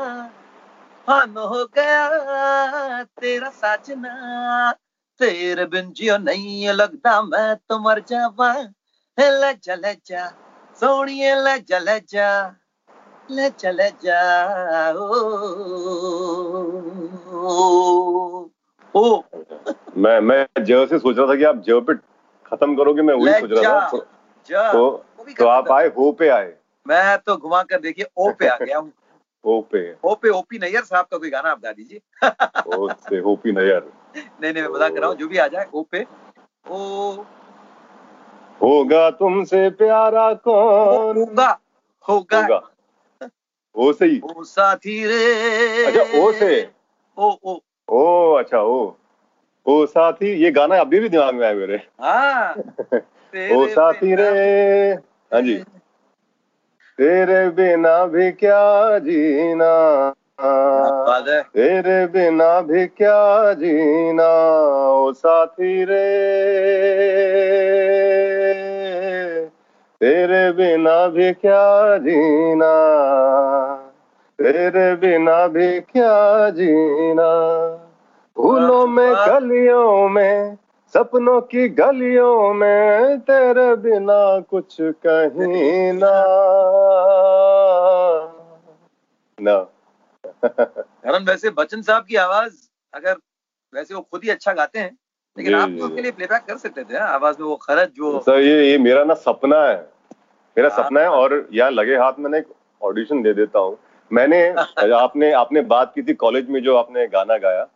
हम 1.10 1.32
हो 1.40 1.66
गया 1.66 3.04
तेरा 3.04 3.50
साजना। 3.50 4.72
तेरे 5.20 5.66
बिन 5.66 5.92
जियो 5.92 6.18
नहीं 6.18 6.68
लगता 6.68 7.22
मैं 7.22 7.56
तो 7.56 7.80
मर 7.80 8.00
जावा। 8.00 8.54
ले 9.20 9.30
लजा 9.42 9.76
लजा 9.76 10.28
सोनिए 10.76 11.36
लजा 11.36 11.80
लजा 11.80 12.56
लजा 13.32 13.72
लजा 13.72 14.22
ओ। 14.94 15.10
ओ। 18.96 19.22
मैं 19.98 20.20
मैं 20.20 20.48
ज 20.60 20.88
से 20.90 21.00
सोच 21.00 21.18
रहा 21.18 21.28
था 21.28 21.36
कि 21.36 21.44
आप 21.44 21.56
ज 21.56 21.66
पे 21.70 21.94
खत्म 22.46 22.76
करोगे 22.76 23.02
मैं 23.02 23.14
वही 23.14 23.48
सोच 23.48 23.52
रहा 23.52 23.80
था। 23.80 23.90
तो, 23.90 23.98
तो, 24.74 25.06
तो 25.38 25.48
आप 25.48 25.72
आए 25.72 25.88
हो 25.88 26.12
पे 26.12 26.30
आए। 26.30 26.54
मैं 26.86 27.18
तो 27.18 27.38
घुमा 27.38 27.64
कर 27.64 27.80
देखिए 27.80 28.06
ओ 28.18 28.32
पे 28.32 28.48
आ 28.48 28.58
गया 28.58 28.78
हूँ। 28.78 28.92
ओ 29.46 29.62
पे 29.62 29.96
ओ 30.04 30.16
पे 30.16 30.30
ओपी 30.30 30.60
नैयर 30.60 30.84
साहब 30.84 31.06
का 31.06 31.18
कोई 31.18 31.30
गाना 31.30 31.50
आप 31.50 31.62
गा 31.62 31.72
दीजिए। 31.72 32.02
ओ 32.78 32.88
से 32.94 33.22
ओपी 33.22 33.52
नैयर। 33.52 33.92
नहीं 34.18 34.54
नहीं 34.54 34.64
मैं 34.64 34.70
मज़ाक 34.70 34.94
कर 34.94 35.00
रहा 35.00 35.10
हूँ 35.10 35.18
जो 35.18 35.28
भी 35.28 35.38
आ 35.38 35.48
जाए 35.48 35.66
ओ 35.74 35.84
पे 35.84 36.06
ओ। 36.72 37.26
होगा 38.62 39.10
तुमसे 39.12 39.70
प्यारा 39.70 40.34
कौन? 40.34 41.18
होगा 41.18 42.40
होगा। 42.40 42.62
ओ 43.76 43.92
से 43.94 44.06
ही। 44.06 44.22
ओ 44.24 44.44
साथी 44.44 45.06
रे। 45.08 45.86
अच्छा 45.86 46.20
ओ 46.20 46.32
से। 46.32 46.72
ओ 47.18 47.38
ओ। 47.46 47.60
ओ 47.90 48.34
अच्छा 48.34 48.58
ओ। 48.58 48.96
ओ 49.66 49.86
साथी 49.86 50.34
ये 50.34 50.52
गाना 50.52 50.80
अभी 50.80 51.00
भी 51.00 51.10
दिमाग 51.10 51.36
में 51.36 51.46
आया 51.46 51.56
मेरे। 51.56 51.82
हाँ। 52.02 52.56
ओ 53.52 53.68
साथी 53.68 54.16
रे। 54.16 54.94
हाँ 55.34 55.42
जी। 55.42 55.64
तेरे 56.98 57.50
बिना 57.50 58.06
भी 58.06 58.32
क्या 58.32 59.00
जीना? 59.00 60.14
तेरे 61.42 62.08
बिना 62.08 62.62
भी 62.62 62.86
क्या 62.86 63.54
जीना? 63.54 64.30
ओ 64.94 65.12
साथी 65.12 65.84
रे। 65.84 66.10
तेरे 70.02 70.52
बिना 70.52 71.08
भी 71.08 71.34
क्या 71.34 71.98
जीना? 71.98 72.74
तेरे 74.42 74.96
बिना 74.96 75.48
भी 75.48 75.80
क्या 75.80 76.50
जीना? 76.50 77.32
फूलों 78.36 78.88
में 78.88 79.14
गलियों 79.14 80.10
में 80.10 80.58
सपनों 80.96 81.40
की 81.42 81.68
गलियों 81.70 82.54
में 82.54 83.20
तेरे 83.20 83.76
बिना 83.76 84.40
कुछ 84.40 84.78
कहीं 84.82 85.94
ना। 85.94 86.12
ना। 89.38 89.56
करण 90.46 91.24
वैसे 91.26 91.50
बच्चन 91.50 91.82
साहब 91.82 92.06
की 92.06 92.16
आवाज़ 92.16 92.54
अगर 92.94 93.16
वैसे 93.74 93.96
वो 93.96 94.02
खुद 94.02 94.24
ही 94.24 94.30
अच्छा 94.30 94.54
गाते 94.54 94.80
हैं 94.80 94.92
लेकिन 95.38 95.54
आप 95.56 95.70
तो 95.80 95.86
उसके 95.86 96.02
लिए 96.02 96.12
प्लेबैक 96.12 96.42
कर 96.48 96.58
सकते 96.58 96.84
थे 96.84 96.98
हाँ? 96.98 97.08
आवाज़ 97.08 97.38
में 97.40 97.48
वो 97.48 97.56
खरज 97.56 97.90
जो 97.96 98.20
सर 98.20 98.40
ये 98.40 98.70
ये 98.72 98.78
मेरा 98.78 99.04
ना 99.04 99.14
सपना 99.14 99.64
है। 99.66 99.76
मेरा 100.58 100.70
हाँ। 100.70 100.84
सपना 100.84 101.02
है 101.02 101.08
और 101.10 101.48
यहाँ 101.54 101.72
लगे 101.72 101.96
हाथ 101.98 102.20
मैंने 102.20 102.38
एक 102.38 102.48
ऑडिशन 102.82 103.22
दे 103.24 103.34
देता 103.34 103.60
हूँ। 103.60 103.78
मैंने 104.12 104.48
आपने 104.96 105.32
आपने 105.34 105.62
बात 105.62 105.92
की 105.96 106.04
थी 106.04 106.14
कॉलेज 106.14 106.50
में 106.50 106.62
जो 106.64 106.76
आपने 106.78 107.08
गाना 107.08 107.38
गाया 107.38 107.68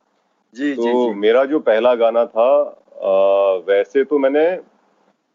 जी 0.55 0.75
तो 0.75 0.81
जी 0.83 0.91
जी। 0.91 1.13
मेरा 1.19 1.43
जो 1.45 1.59
पहला 1.59 1.93
गाना 1.95 2.25
था 2.25 2.49
वैसे 3.67 4.03
तो 4.03 4.17
मैंने 4.17 4.59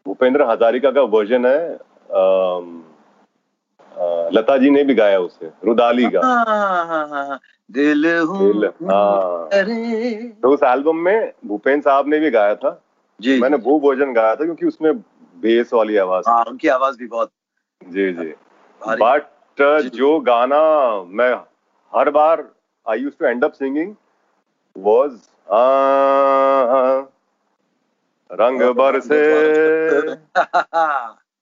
भूपेंद्र 0.05 0.41
हजारिका 0.41 0.91
का 0.91 1.01
वर्जन 1.01 1.45
है 1.45 1.75
अ, 1.75 1.79
लता 4.33 4.57
जी 4.57 4.69
ने 4.69 4.83
भी 4.83 4.93
गाया 4.93 5.19
उसे 5.19 5.51
रुदाली 5.65 6.09
का। 6.09 6.25
हाँ 6.25 6.45
हाँ 6.45 6.85
हाँ 6.85 7.07
हाँ। 7.07 7.27
हाँ 7.27 7.39
दिल 7.71 8.03
दिल, 8.03 8.71
हाँ। 8.89 9.49
तो 10.41 10.49
उस 10.49 10.63
एल्बम 10.63 10.95
में 10.95 11.33
भूपेंद्र 11.45 11.81
साहब 11.81 12.07
ने 12.07 12.19
भी 12.19 12.31
गाया 12.31 12.55
था। 12.55 12.81
जी 13.21 13.41
मैंने 13.41 13.57
वो 13.57 13.79
वर्जन 13.79 14.13
गाया 14.13 14.35
था 14.35 14.43
क्योंकि 14.43 14.65
उसमें 14.65 14.93
बेस 15.41 15.73
वाली 15.73 15.97
आवाज़ 15.97 16.29
हाँ 16.29 16.43
उनकी 16.43 16.67
आवाज़ 16.67 16.97
भी 16.97 17.07
बहुत 17.07 17.31
जी 17.81 18.13
जी। 18.13 18.33
बट 18.81 19.91
जो 19.93 20.19
गाना 20.19 20.61
मैं 21.07 21.33
हर 21.93 22.09
बार 22.09 22.49
I 22.89 22.99
use 22.99 23.13
to 23.19 23.25
end 23.25 23.43
up 23.43 23.53
singing 23.53 23.95
was 24.75 25.11
Rang 28.31 28.61
Barse. 28.61 29.21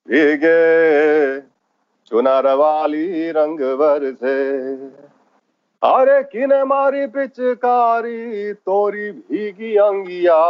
भीगे 0.07 1.39
चुनार 2.07 2.47
वाली 2.47 3.31
रंग 3.31 3.59
बरसे। 3.59 4.73
अरे 5.83 6.23
किने 6.23 6.63
मारी 6.63 7.07
पिचकारी 7.07 8.53
तोरी 8.53 9.11
भीगी 9.11 9.75
अंगिया। 9.75 10.41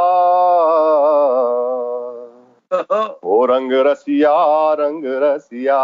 ओ 3.24 3.46
रंग 3.46 3.72
रसिया 3.72 4.74
रंग 4.74 5.04
रसिया। 5.06 5.80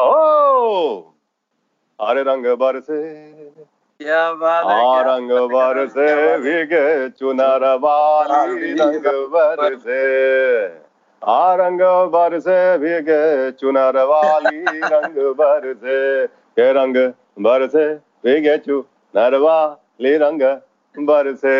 ओ! 0.00 1.00
अरे 2.00 2.22
रंग 2.22 2.46
बरसे। 2.46 3.45
रंग 4.00 5.30
है, 5.32 5.46
बात 5.48 5.96
है। 5.98 6.38
भीगे 6.38 7.08
चुनर 7.08 7.64
वाली 7.78 8.72
रंग 8.72 9.06
बरसे 9.32 10.00
आ 11.22 11.54
रंग 11.54 11.80
बरसे 12.12 12.56
भीगे 12.78 13.50
चुनर 13.50 13.96
वाली 14.04 14.64
रंग 14.84 15.16
बरसे 15.36 16.26
के 16.26 16.72
रंग 16.72 16.96
बरसे 17.40 17.86
भीगे 18.24 18.56
चुनर 18.58 19.36
वाली 19.38 20.16
रंग 20.16 20.42
बरसे 20.96 21.56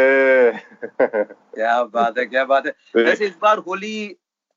क्या 1.01 1.83
बात 1.85 2.19
है 2.19 2.25
क्या 2.27 2.45
बात 2.45 2.67
है। 2.67 2.73
वैसे 2.97 3.27
इस 3.27 3.37
बार 3.43 3.59
होली 3.59 4.07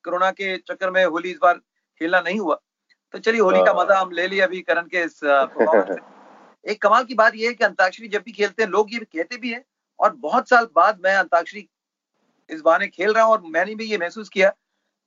कोरोना 0.05 0.29
के 0.31 0.57
चक्कर 0.57 0.89
में 0.91 1.03
होली 1.05 1.29
इस 1.31 1.37
बार 1.41 1.53
खेलना 1.53 2.19
नहीं 2.21 2.39
हुआ। 2.39 2.55
तो 3.13 3.19
चलिए 3.19 3.41
होली 3.41 3.59
का 3.59 3.71
हाँ। 3.71 3.83
मज़ा 3.83 3.99
हम 3.99 4.11
ले 4.11 4.27
लिया 4.27 4.45
अभी 4.45 4.61
करण 4.61 4.81
के 4.81 5.03
इस 5.03 5.19
परफॉर्मेंस 5.23 5.87
से। 5.89 6.18
एक 6.65 6.81
कमाल 6.81 7.03
की 7.03 7.13
बात 7.13 7.35
यह 7.35 7.47
है 7.47 7.53
कि 7.53 7.63
अंताक्षरी 7.63 8.07
जब 8.07 8.21
भी 8.21 8.31
खेलते 8.31 8.63
हैं 8.63 8.69
लोग 8.69 8.93
ये 8.93 8.99
कहते 8.99 9.37
भी 9.37 9.53
हैं 9.53 9.63
और 9.99 10.15
बहुत 10.15 10.49
साल 10.49 10.67
बाद 10.75 10.99
मैं 11.03 11.15
अंताक्षरी 11.15 11.67
इस 12.49 12.61
बहाने 12.61 12.87
खेल 12.87 13.13
रहा 13.13 13.23
हूँ 13.23 13.31
और 13.31 13.41
मैंने 13.41 13.75
भी 13.75 13.85
ये 13.85 13.97
महसूस 13.97 14.29
किया 14.29 14.49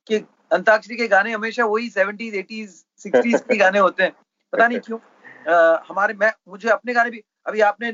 कि 0.07 0.15
अंताक्षरी 0.51 0.95
के 0.95 1.07
गाने 1.07 1.31
हमेशा 1.31 1.65
वही 1.65 1.89
सेवेंटीज 1.89 2.35
एटीज 2.35 2.83
सिक्सटीज 2.97 3.41
के 3.41 3.57
गाने 3.57 3.79
होते 3.79 4.03
हैं। 4.03 4.11
पता 4.53 4.67
नहीं 4.67 4.79
क्यों 4.79 4.97
अ, 4.97 5.83
हमारे 5.87 6.13
मैं 6.13 6.31
मुझे 6.47 6.69
अपने 6.69 6.93
गाने 6.93 7.09
भी 7.09 7.23
अभी 7.45 7.61
आपने 7.61 7.91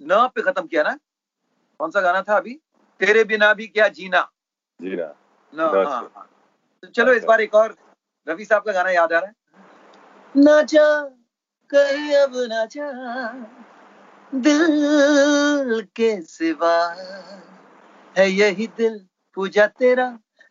न 0.00 0.28
पे 0.34 0.42
खत्म 0.42 0.66
किया 0.66 0.82
ना? 0.82 0.98
कौन 1.80 1.90
सा 1.90 2.00
गाना 2.00 2.22
था 2.22 2.36
अभी? 2.36 2.54
तेरे 3.00 3.24
बिना 3.24 3.54
भी 3.54 3.66
क्या 3.66 3.88
जीना? 3.88 4.30
जी 4.80 4.96
ना 4.96 5.14
न 5.52 5.60
न 5.60 5.86
हाँ, 5.86 6.12
हाँ। 6.16 6.28
तो 6.82 6.88
चलो 6.88 7.12
इस। 7.12 7.24
बार 7.24 7.40
एक 7.40 7.54
और 7.54 7.76
रवि 8.28 8.44
साहब 8.44 8.62
का 8.62 8.72
गाना 8.72 8.90
याद 8.90 9.12
आ 9.12 9.18
रहा 9.18 9.28
है। 9.28 9.34
ना 10.34 10.62
जा 10.62 10.84
कहीं 11.74 12.14
अब 12.16 12.32
ना 12.36 12.64
जा। 12.64 12.90
दिल 14.34 15.82
के 15.96 16.20
सिवा 16.22 16.76
है 18.18 18.28
यही 18.30 18.66
दिल 18.66 19.06
पूजा 19.34 19.66
तेरा 19.66 20.06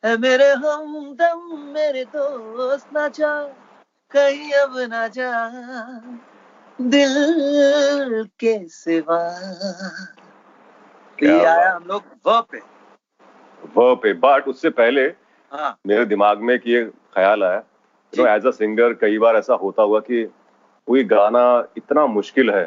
है 0.06 0.18
मेरे 0.18 0.52
हमदम 0.54 1.58
मेरे 1.74 2.04
दोस्त 2.06 2.88
ना 2.94 3.08
जा। 3.08 3.34
कहीं 4.12 4.52
अब 4.52 4.78
ना 4.90 5.08
जा। 5.08 5.32
दिल 6.82 8.24
के 8.40 8.68
सिवा। 8.68 9.22
ये 11.24 11.46
आया 11.46 11.76
हम 11.76 11.84
लोग 11.84 12.04
व 12.28 12.42
पे। 12.42 12.62
वो 13.76 13.96
पे। 13.96 14.14
बट 14.14 14.48
उससे 14.48 14.70
पहले 14.70 15.02
हाँ। 15.52 15.78
मेरे 15.88 16.06
दिमाग 16.06 16.42
में 16.42 16.54
एक 16.56 16.62
ये 16.68 16.84
ख्याल 17.16 17.44
आया। 17.44 17.60
तो 18.14 18.28
एज 18.28 18.46
अ 18.46 18.52
सिंगर 18.52 18.94
कई 18.94 19.18
बार 19.18 19.36
ऐसा 19.36 19.54
होता 19.54 19.84
हुआ 19.84 20.00
कि 20.00 20.24
कोई 20.88 21.04
गाना 21.04 21.44
इतना 21.78 22.06
मुश्किल 22.06 22.50
है 22.52 22.64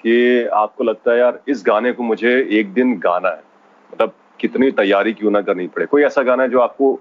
कि 0.00 0.44
आपको 0.54 0.84
लगता 0.84 1.12
है 1.12 1.18
यार 1.18 1.40
इस 1.48 1.62
गाने 1.66 1.92
को 1.92 2.02
मुझे 2.02 2.32
एक 2.50 2.72
दिन 2.72 2.98
गाना 2.98 3.28
है। 3.28 3.42
मतलब 3.92 4.14
कितनी 4.40 4.70
तैयारी 4.70 5.12
क्यों 5.12 5.30
ना 5.30 5.40
करनी 5.40 5.66
पड़े। 5.66 5.86
कोई 5.86 6.02
ऐसा 6.02 6.22
गाना 6.22 6.42
है 6.42 6.48
जो 6.48 6.60
आपको 6.60 6.92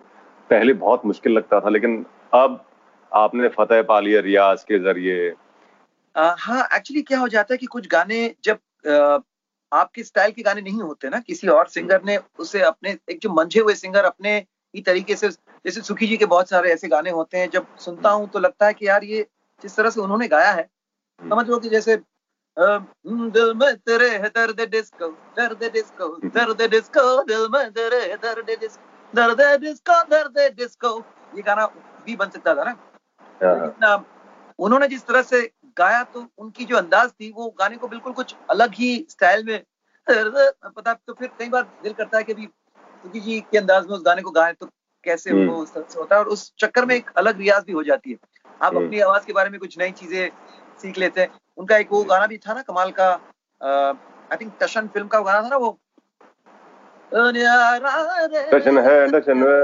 पहले 0.50 0.74
बहुत 0.74 1.06
मुश्किल 1.06 1.34
लगता 1.34 1.60
था 1.60 1.70
लेकिन 1.70 2.06
अब 2.34 2.64
आपने 3.12 3.48
फतेह 3.48 3.82
पा 3.82 4.00
लिया 4.00 4.22
रियाज 4.22 4.64
के 4.64 4.80
ज़रिए। 4.80 5.30
हाँ 6.16 6.68
एक्चुअली 6.76 7.02
क्या 7.02 7.20
हो 7.20 7.28
जाता 7.28 7.54
है 7.54 7.58
कि 7.58 7.66
कुछ 7.66 7.88
गाने 7.88 8.36
जब 8.44 8.58
आ, 8.88 9.20
आपके 9.72 10.04
स्टाइल 10.04 10.32
के 10.32 10.42
गाने 10.42 10.62
नहीं 10.62 10.82
होते 10.82 11.10
ना 11.10 11.20
किसी 11.20 11.48
और 11.48 11.68
सिंगर 11.68 12.04
ने 12.04 12.18
उसे 12.40 12.62
अपने 12.62 12.98
एक 13.10 13.20
जो 13.22 13.30
मंझे 13.30 13.60
हुए 13.60 13.74
सिंगर 13.76 14.06
अपने 14.06 14.36
ही 14.76 14.82
तरीके 14.82 15.16
से 15.16 15.30
जैसे 15.30 15.82
सुखी 15.82 16.08
जी 16.08 16.18
के 16.18 16.26
बहुत 16.26 16.50
सारे 16.50 16.72
ऐसे 16.74 16.88
गाने 16.88 17.10
होते 17.10 17.38
हैं 17.38 17.50
जब 17.50 17.66
सुनता 17.78 18.10
हूँ 18.10 18.30
तो 18.30 18.40
लगता 18.40 18.66
है 18.66 18.74
कि 18.74 18.88
यार 18.88 19.04
ये 19.04 19.26
जिस 19.66 19.76
तरह 19.76 19.90
से 19.90 20.02
उन्होंने 20.02 20.28
गाया 20.28 20.52
है 20.52 20.64
समझ 21.22 21.48
लो 21.50 21.58
कि 21.60 21.70
जैसे 21.70 21.96
दिल 22.58 23.54
में 23.54 23.76
तेरे 23.78 24.10
है 24.10 24.30
दर्द 24.30 24.62
डिस्को 24.72 25.08
दर्द 25.38 25.64
डिस्को 25.74 26.08
दर्द 26.26 26.62
डिस्को 26.62 27.24
दिल 27.24 27.48
में 27.52 27.72
तेरे 27.72 28.02
है 28.02 28.18
दर्द 28.18 28.46
डिस्को 28.60 29.14
दर्द 29.14 29.42
डिस्को 29.62 30.04
दर्द 30.04 30.38
डिस्को 30.58 30.92
ये 31.36 31.42
गाना 31.42 31.66
भी 32.06 32.16
बन 32.16 32.30
सकता 32.30 32.56
था 32.56 32.64
ना? 32.64 32.76
हाँ, 33.84 33.98
उन्होंने 34.60 34.88
जिस 34.88 35.06
तरह 35.06 35.22
से 35.22 35.42
गाया 35.78 36.04
तो 36.04 36.26
उनकी 36.38 36.66
जो 36.66 36.78
अंदाज 36.78 37.10
थी 37.12 37.32
वो 37.32 37.50
गाने 37.60 37.78
को 37.78 37.88
बिल्कुल 37.88 38.14
कुछ 38.14 38.36
अलग 38.50 38.74
ही 38.74 39.06
स्टाइल 39.10 39.44
में 39.46 39.64
पता 40.08 40.94
तो 40.94 41.14
फिर 41.14 41.32
कई 41.40 41.50
बार 41.50 41.64
दिल 41.84 41.94
करता 41.94 42.18
है 42.18 42.24
कि 42.24 42.34
अभी 42.34 42.46
सुखी 42.46 43.20
जी 43.20 43.40
के 43.42 43.58
अंदाज 43.58 43.88
में 43.88 43.96
उस 43.96 44.04
गाने 44.06 44.22
को 44.22 44.32
गाएँ 44.32 44.54
तो 44.54 44.70
कैसे 45.04 45.32
हम्म। 45.32 45.50
वो 45.50 45.62
उस 45.64 45.74
तरह 45.74 45.86
से 45.90 46.00
होता 46.00 46.16
है? 46.16 46.22
और 46.22 46.28
उस 46.28 46.54
चक्कर 46.60 46.86
में 46.86 46.96
एक 46.96 47.10
अलग 47.18 47.38
रियाज 47.38 47.64
भी 47.64 47.74
हो 47.74 47.84
जाती 47.84 48.12
है। 48.12 48.18
आप 48.62 48.76
हम्म। 48.76 48.86
अपनी 48.86 49.00
आवाज़ 49.00 49.26
के 49.26 49.34
बारे 49.34 49.50
में 49.50 49.60
कुछ 49.60 49.78
नई 49.80 49.92
चीज़ें 49.92 50.30
सीख 50.82 50.98
लेते 50.98 51.22
हैं। 51.22 51.30
उनका 51.58 51.78
एक 51.78 51.92
वो 51.92 52.04
गाना 52.04 52.28
भी 52.28 52.38
था 52.38 52.54
ना 52.54 52.62
कमाल 52.62 52.92
का 53.00 53.10
आई 54.32 54.38
थिंक 54.42 54.54
टशन 54.62 54.88
फ़िल्म 54.88 55.08
का 55.08 55.20
गाना 55.20 55.42
था 55.44 55.50
ना 55.50 55.58
वो। 55.58 55.78
टशन 57.12 58.78
है, 58.80 59.08
टशन 59.12 59.44
है, 59.44 59.60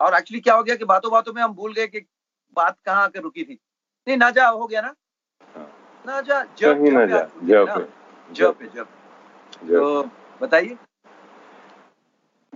और 0.00 0.14
एक्चुअली 0.14 0.40
क्या 0.40 0.54
हो 0.54 0.62
गया 0.62 0.76
कि 0.76 0.84
बातों 0.84 1.10
बातों 1.12 1.32
में 1.32 1.42
हम 1.42 1.54
भूल 1.54 1.72
गए 1.72 1.86
कि 1.86 2.06
बात 2.56 2.76
कहाँ 2.86 3.02
आकर 3.04 3.20
रुकी 3.20 3.44
थी। 3.44 3.58
नहीं 4.06 4.16
ना 4.16 4.30
जा 4.30 4.48
हो 4.48 4.66
गया 4.66 4.80
ना? 4.80 4.94
ना 6.06 6.20
जा 6.20 6.42
जब 6.58 6.82
ना 6.84 7.04
जब 7.06 7.30
जा 7.42 7.64
जब 7.64 7.88
जब 8.32 8.68
जब 8.74 8.86
तो 9.64 10.02
बताइए। 10.42 10.76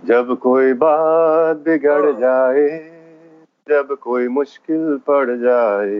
जब 0.07 0.37
कोई 0.39 0.73
बात 0.73 1.57
बिगड़ 1.57 2.05
हाँ। 2.05 2.19
जाए 2.19 2.67
जब 3.69 3.95
कोई 4.01 4.27
मुश्किल 4.27 4.99
पड़ 5.07 5.35
जाए 5.37 5.99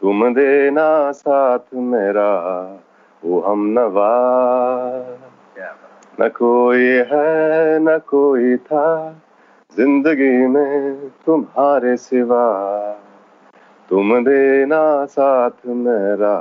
तुम 0.00 0.34
देना 0.34 1.12
साथ 1.12 1.74
मेरा 1.74 2.30
वो 3.24 3.40
हम 3.40 3.66
नवा। 3.66 4.10
न 6.20 6.28
कोई 6.28 6.84
है 6.86 7.78
न 7.78 7.98
कोई 7.98 8.56
था 8.56 8.86
ज़िंदगी 9.76 10.46
में 10.46 11.08
तुम्हारे 11.26 11.96
सिवा। 11.96 12.44
तुम 13.88 14.24
देना 14.24 15.04
साथ 15.04 15.66
मेरा 15.66 16.36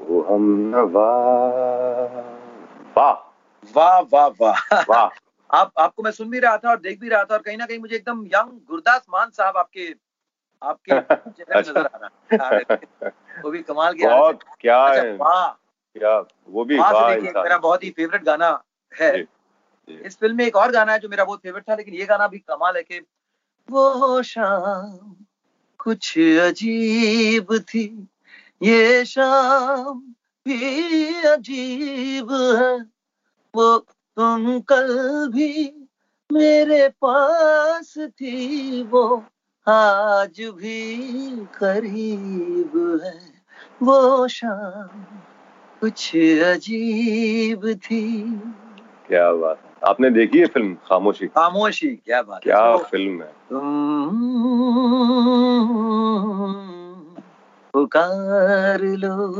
वो 0.00 0.20
हम 0.22 0.72
नवा। 0.74 1.10
वाह 2.96 3.12
वाह 3.76 4.00
वाह 4.00 4.28
वाह। 4.40 4.82
वाह। 4.90 5.27
आप 5.50 5.72
आपको 5.78 6.02
मैं 6.02 6.10
सुन 6.10 6.30
भी 6.30 6.38
रहा 6.38 6.58
था 6.58 6.70
और 6.70 6.80
देख 6.80 7.00
भी 7.00 7.08
रहा 7.08 7.24
था 7.24 7.34
और 7.34 7.42
कहीं 7.42 7.56
ना 7.58 7.66
कहीं 7.66 7.78
मुझे 7.78 7.96
एकदम 7.96 8.26
यंग 8.26 8.50
गुरदास 8.68 9.06
मान 9.10 9.30
साहब 9.30 9.56
आपके 9.56 9.94
आपके 10.62 10.92
में 10.94 11.56
नज़र 11.56 11.88
आ 12.40 12.48
रहा। 12.48 13.08
वो 13.44 13.50
भी 13.50 13.62
कमाल 13.62 13.94
के 13.94 14.06
बहुत 14.06 14.38
क्या 14.60 14.94
से। 14.94 15.00
है। 15.00 15.12
अच्छा 15.12 15.58
क्या 15.96 16.18
वो 16.48 16.64
भी 16.64 16.78
मेरा 16.78 17.58
बहुत 17.58 17.84
ही 17.84 17.90
फेवरेट 17.90 18.24
गाना 18.24 18.64
है। 19.00 19.26
इस 19.88 20.18
फ़िल्म 20.18 20.36
में 20.36 20.44
एक 20.46 20.56
और 20.56 20.72
गाना 20.72 20.92
है 20.92 20.98
जो 20.98 21.08
मेरा 21.08 21.24
बहुत 21.24 21.40
फेवरेट 21.40 21.70
था 21.70 21.74
लेकिन 21.74 21.94
ये 21.94 22.06
गाना 22.06 22.28
भी 22.28 22.38
कमाल 22.38 22.76
है 22.76 22.82
कि 22.82 23.00
वो 23.70 24.22
शाम 24.22 25.16
कुछ 25.78 26.18
अजीब 26.18 27.58
थी 27.58 28.08
ये 28.62 29.04
शाम 29.04 30.14
भी 30.48 31.14
अजीब 31.22 32.32
है। 32.32 32.86
वो 33.54 33.86
तुम 34.18 34.60
कल 34.60 34.88
भी 35.34 35.72
मेरे 36.32 36.88
पास 36.88 37.94
थी 37.98 38.82
वो 38.82 39.24
आज 39.68 40.40
भी 40.40 40.96
करीब 41.46 43.00
है। 43.04 43.20
वो 43.82 44.28
शाम 44.28 45.02
कुछ 45.80 46.16
अजीब 46.16 47.74
थी। 47.74 48.24
क्या 49.08 49.32
बात 49.32 49.60
आपने 49.84 50.10
देखी 50.10 50.38
है 50.38 50.46
फ़िल्म? 50.46 50.74
खामोशी। 50.74 51.26
खामोशी 51.26 51.88
क्या 51.88 52.22
बात 52.22 52.42
क्या 52.42 52.58
है 52.58 52.78
तो 52.78 52.84
फ़िल्म 52.84 53.22
है? 53.22 53.32
तुम 53.50 54.10
पुकार 57.72 58.80
लो। 58.80 59.32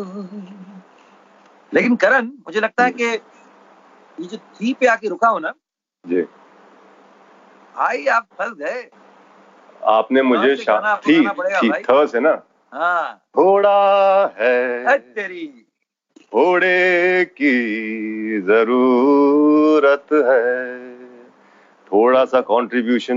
लेकिन 1.75 1.97
करण 1.97 2.27
मुझे 2.27 2.61
लगता 2.61 2.85
है 2.85 2.91
कि 2.91 3.21
ये 4.21 4.27
जो 4.27 4.37
थी 4.37 4.75
पे 4.75 4.87
आके 4.87 5.09
रुका 5.09 5.29
हो 5.29 5.39
ना 5.39 5.55
जी। 6.07 6.23
भाई 7.77 8.07
आप 8.07 8.29
फंस 8.39 8.57
गए। 8.59 8.91
आपने 9.85 10.23
मुझे 10.23 10.57
थी 10.57 10.65
थी 10.97 11.69
भाई। 11.69 11.83
थ 11.83 12.07
से 12.07 12.21
ना? 12.21 12.43
हाँ। 12.73 13.23
थोड़ा 13.37 14.35
है। 14.39 14.99
तेरी। 14.99 15.65
थोड़े 16.21 17.25
की 17.25 18.41
ज़रूरत 18.41 20.07
है। 20.13 20.99
थोड़ा 21.87 22.25
सा 22.25 22.41
कंट्रीब्यूशन 22.41 23.17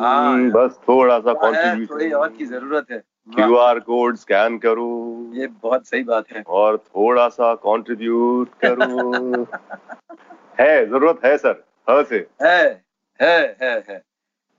हाँ। 0.00 0.50
बस 0.50 0.80
थोड़ा 0.88 1.18
सा 1.18 1.32
है, 1.56 1.86
थोड़ी 1.86 2.10
और 2.10 2.28
की 2.28 2.46
ज़रूरत 2.46 2.86
है। 2.90 3.02
क्यू 3.34 3.56
आर 3.56 3.78
कोड 3.80 4.16
स्कैन 4.16 4.58
करो। 4.58 4.86
ये 5.34 5.46
बहुत 5.46 5.86
सही 5.86 6.02
बात 6.04 6.30
है। 6.32 6.42
और 6.46 6.76
थोड़ा 6.78 7.28
सा 7.28 7.54
कंट्रीब्यूट 7.54 8.50
करो। 8.64 9.44
है 10.60 10.86
ज़रूरत 10.86 11.20
है 11.24 11.36
सर। 11.38 11.64
ह 11.90 12.02
से। 12.02 12.16
है 12.42 12.84
है 13.22 13.56
है 13.62 13.84
है। 13.88 14.02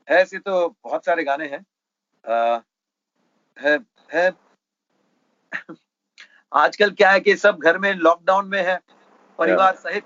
ऐसे 0.07 0.39
तो 0.39 0.69
बहुत 0.83 1.05
सारे 1.05 1.23
गाने 1.23 1.47
हैं। 1.47 1.65
आ, 2.27 2.59
है 3.59 3.79
है। 4.13 4.31
आजकल 6.53 6.91
क्या 6.91 7.11
है 7.11 7.19
कि 7.19 7.35
सब 7.35 7.57
घर 7.57 7.77
में 7.77 7.93
लॉकडाउन 7.93 8.47
में 8.47 8.61
है 8.63 8.79
परिवार 9.39 9.75
सहित। 9.75 10.03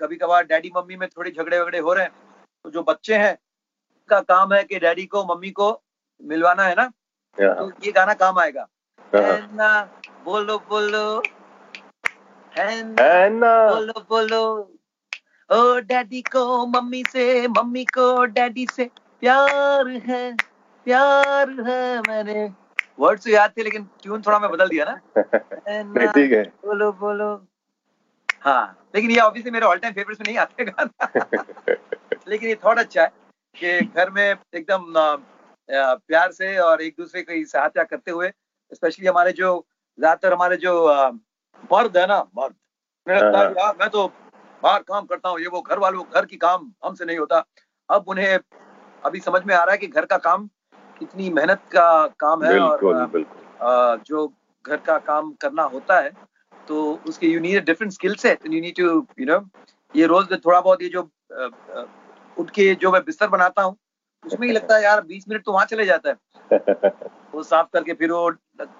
कभी 0.00 0.16
कभार 0.16 0.44
डैडी 0.44 0.70
मम्मी 0.76 0.96
में 0.96 1.08
थोड़े 1.08 1.30
झगड़े 1.30 1.60
वगड़े 1.60 1.78
हो 1.78 1.92
रहे 1.92 2.04
हैं 2.04 2.12
तो 2.64 2.70
जो 2.70 2.82
बच्चे 2.82 3.16
हैं 3.16 3.36
का 4.08 4.20
काम 4.20 4.52
है 4.52 4.64
कि 4.64 4.78
डैडी 4.78 5.06
को 5.06 5.24
मम्मी 5.24 5.50
को 5.50 5.82
मिलवाना 6.22 6.62
है 6.62 6.74
ना? 6.74 6.82
हाँ, 6.82 6.92
तो 7.40 7.72
ये 7.84 7.92
गाना 7.92 8.14
काम 8.14 8.38
आएगा। 8.38 8.68
बोलो 10.24 10.58
बोलो। 10.58 11.22
बोलो 12.58 14.00
बोलो। 14.08 14.72
ओ 15.50 15.78
डैडी 15.80 16.22
को 16.22 16.66
मम्मी 16.66 17.04
से 17.08 17.48
मम्मी 17.48 17.84
को 17.84 18.24
डैडी 18.24 18.66
से 18.72 18.90
प्यार 19.20 19.88
है 19.88 20.36
प्यार 20.84 21.50
है 21.50 22.00
मैंने। 22.00 22.52
वर्ड 23.00 23.20
तो 23.20 23.30
याद 23.30 23.52
थे 23.56 23.62
लेकिन 23.62 23.88
ट्यून 24.02 24.22
थोड़ा 24.22 24.38
मैं 24.38 24.50
बदल 24.50 24.68
दिया 24.68 24.84
ना। 24.84 25.00
ठीक 26.12 26.32
है। 26.32 26.42
बोलो 26.44 26.92
बोलो। 26.92 27.46
हाँ 28.42 28.88
लेकिन 28.94 29.10
ये 29.10 29.20
ऑब्वियसली 29.20 29.50
मेरे 29.50 29.66
ऑल 29.66 29.78
टाइम 29.78 29.94
फेवरेट्स 29.94 30.20
में 30.20 30.26
नहीं 30.26 30.38
आते 30.38 30.64
गाना। 30.64 31.12
लेकिन 32.28 32.48
ये 32.48 32.54
थॉट 32.54 32.78
अच्छा 32.78 33.02
है 33.02 33.12
कि 33.54 33.80
घर 33.86 34.10
में 34.10 34.36
एकदम 34.54 34.84
प्यार 35.68 36.32
से 36.32 36.56
और 36.58 36.82
एक 36.82 36.94
दूसरे 36.98 37.22
की 37.22 37.44
सहायता 37.44 37.82
करते 37.84 38.10
हुए 38.10 38.30
स्पेशली 38.72 39.06
हमारे 39.06 39.32
जो 39.32 39.50
ज़्यादातर 39.98 40.32
हमारे 40.32 40.56
जो 40.56 40.74
मर्द 41.72 41.96
है 41.96 42.06
ना 42.06 42.18
मर्द। 42.38 42.54
है 43.06 43.18
हाँ। 43.22 43.44
यार 43.44 43.76
मैं 43.80 43.88
तो 43.88 44.06
बाहर 44.62 44.82
काम 44.82 45.04
करता 45.06 45.28
हूँ 45.28 45.40
ये 45.40 45.46
वो 45.46 45.60
घर 45.60 45.78
वालों 45.78 46.04
घर 46.14 46.24
की 46.26 46.36
काम 46.36 46.70
हमसे 46.84 47.04
नहीं 47.04 47.18
होता। 47.18 47.44
अब 47.88 48.04
उन्हें 48.08 48.38
अभी 49.02 49.20
समझ 49.20 49.42
में 49.44 49.54
आ 49.54 49.62
रहा 49.64 49.72
है 49.72 49.78
कि 49.78 49.86
घर 49.86 50.04
का 50.06 50.16
काम 50.18 50.46
कितनी 50.98 51.28
मेहनत 51.30 51.60
का 51.72 52.06
काम 52.20 52.44
है 52.44 52.58
और 52.58 52.84
बिल्कुल 52.84 53.06
बिल्कुल। 53.06 54.02
जो 54.08 54.26
घर 54.64 54.76
का 54.76 54.98
काम 54.98 55.32
करना 55.32 55.62
होता 55.74 56.00
है 56.00 56.10
तो 56.68 56.92
उसके 57.06 57.26
you 57.26 57.40
need 57.40 57.64
different 57.64 57.92
skill 57.92 58.14
set 58.14 58.46
you 58.46 58.60
need 58.60 58.76
to 58.76 59.06
you 59.20 59.26
know 59.26 59.38
ये 59.94 60.06
रोज 60.06 60.32
थोड़ा 60.44 60.60
बहुत 60.60 60.82
ये 60.82 60.88
जो 60.88 61.02
उठ 62.36 62.50
के 62.50 62.74
जो 62.74 62.92
मैं 62.92 63.00
बिस्तर 63.04 63.28
बनाता 63.28 63.62
हूँ 63.62 63.76
उसमें 64.24 64.46
ही 64.48 64.52
लगता 64.54 64.76
है 64.76 64.82
यार 64.82 65.00
बीस 65.00 65.24
मिनट 65.28 65.44
तो 65.44 65.52
वहाँ 65.52 65.66
चले 65.66 65.84
जाता 65.86 66.10
है। 66.10 66.16
वो 67.34 67.42
साफ़ 67.42 67.68
करके 67.72 67.92
फिर 67.92 68.12
वो 68.12 68.30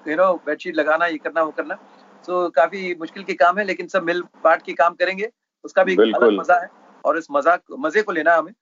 यू 0.08 0.16
नो 0.16 0.32
बेडशीट 0.46 0.76
लगाना 0.76 1.06
ये 1.06 1.18
करना 1.18 1.42
वो 1.42 1.50
करना। 1.50 1.78
सो 2.24 2.48
काफ़ी 2.50 2.94
मुश्किल 2.94 3.24
के 3.24 3.34
काम 3.34 3.58
है 3.58 3.64
लेकिन 3.64 3.86
सब 3.86 4.02
मिल 4.02 4.22
बांट 4.44 4.62
के 4.62 4.72
काम 4.72 4.94
करेंगे। 4.94 5.30
उसका 5.64 5.84
भी 5.84 5.92
एक 5.92 6.00
अलग 6.00 6.38
मज़ा 6.38 6.60
है 6.60 6.68
और 7.04 7.18
इस 7.18 7.26
मज़ा 7.30 7.58
मज़े 7.78 8.02
को 8.02 8.12
लेना 8.12 8.36
हमें। 8.36 8.52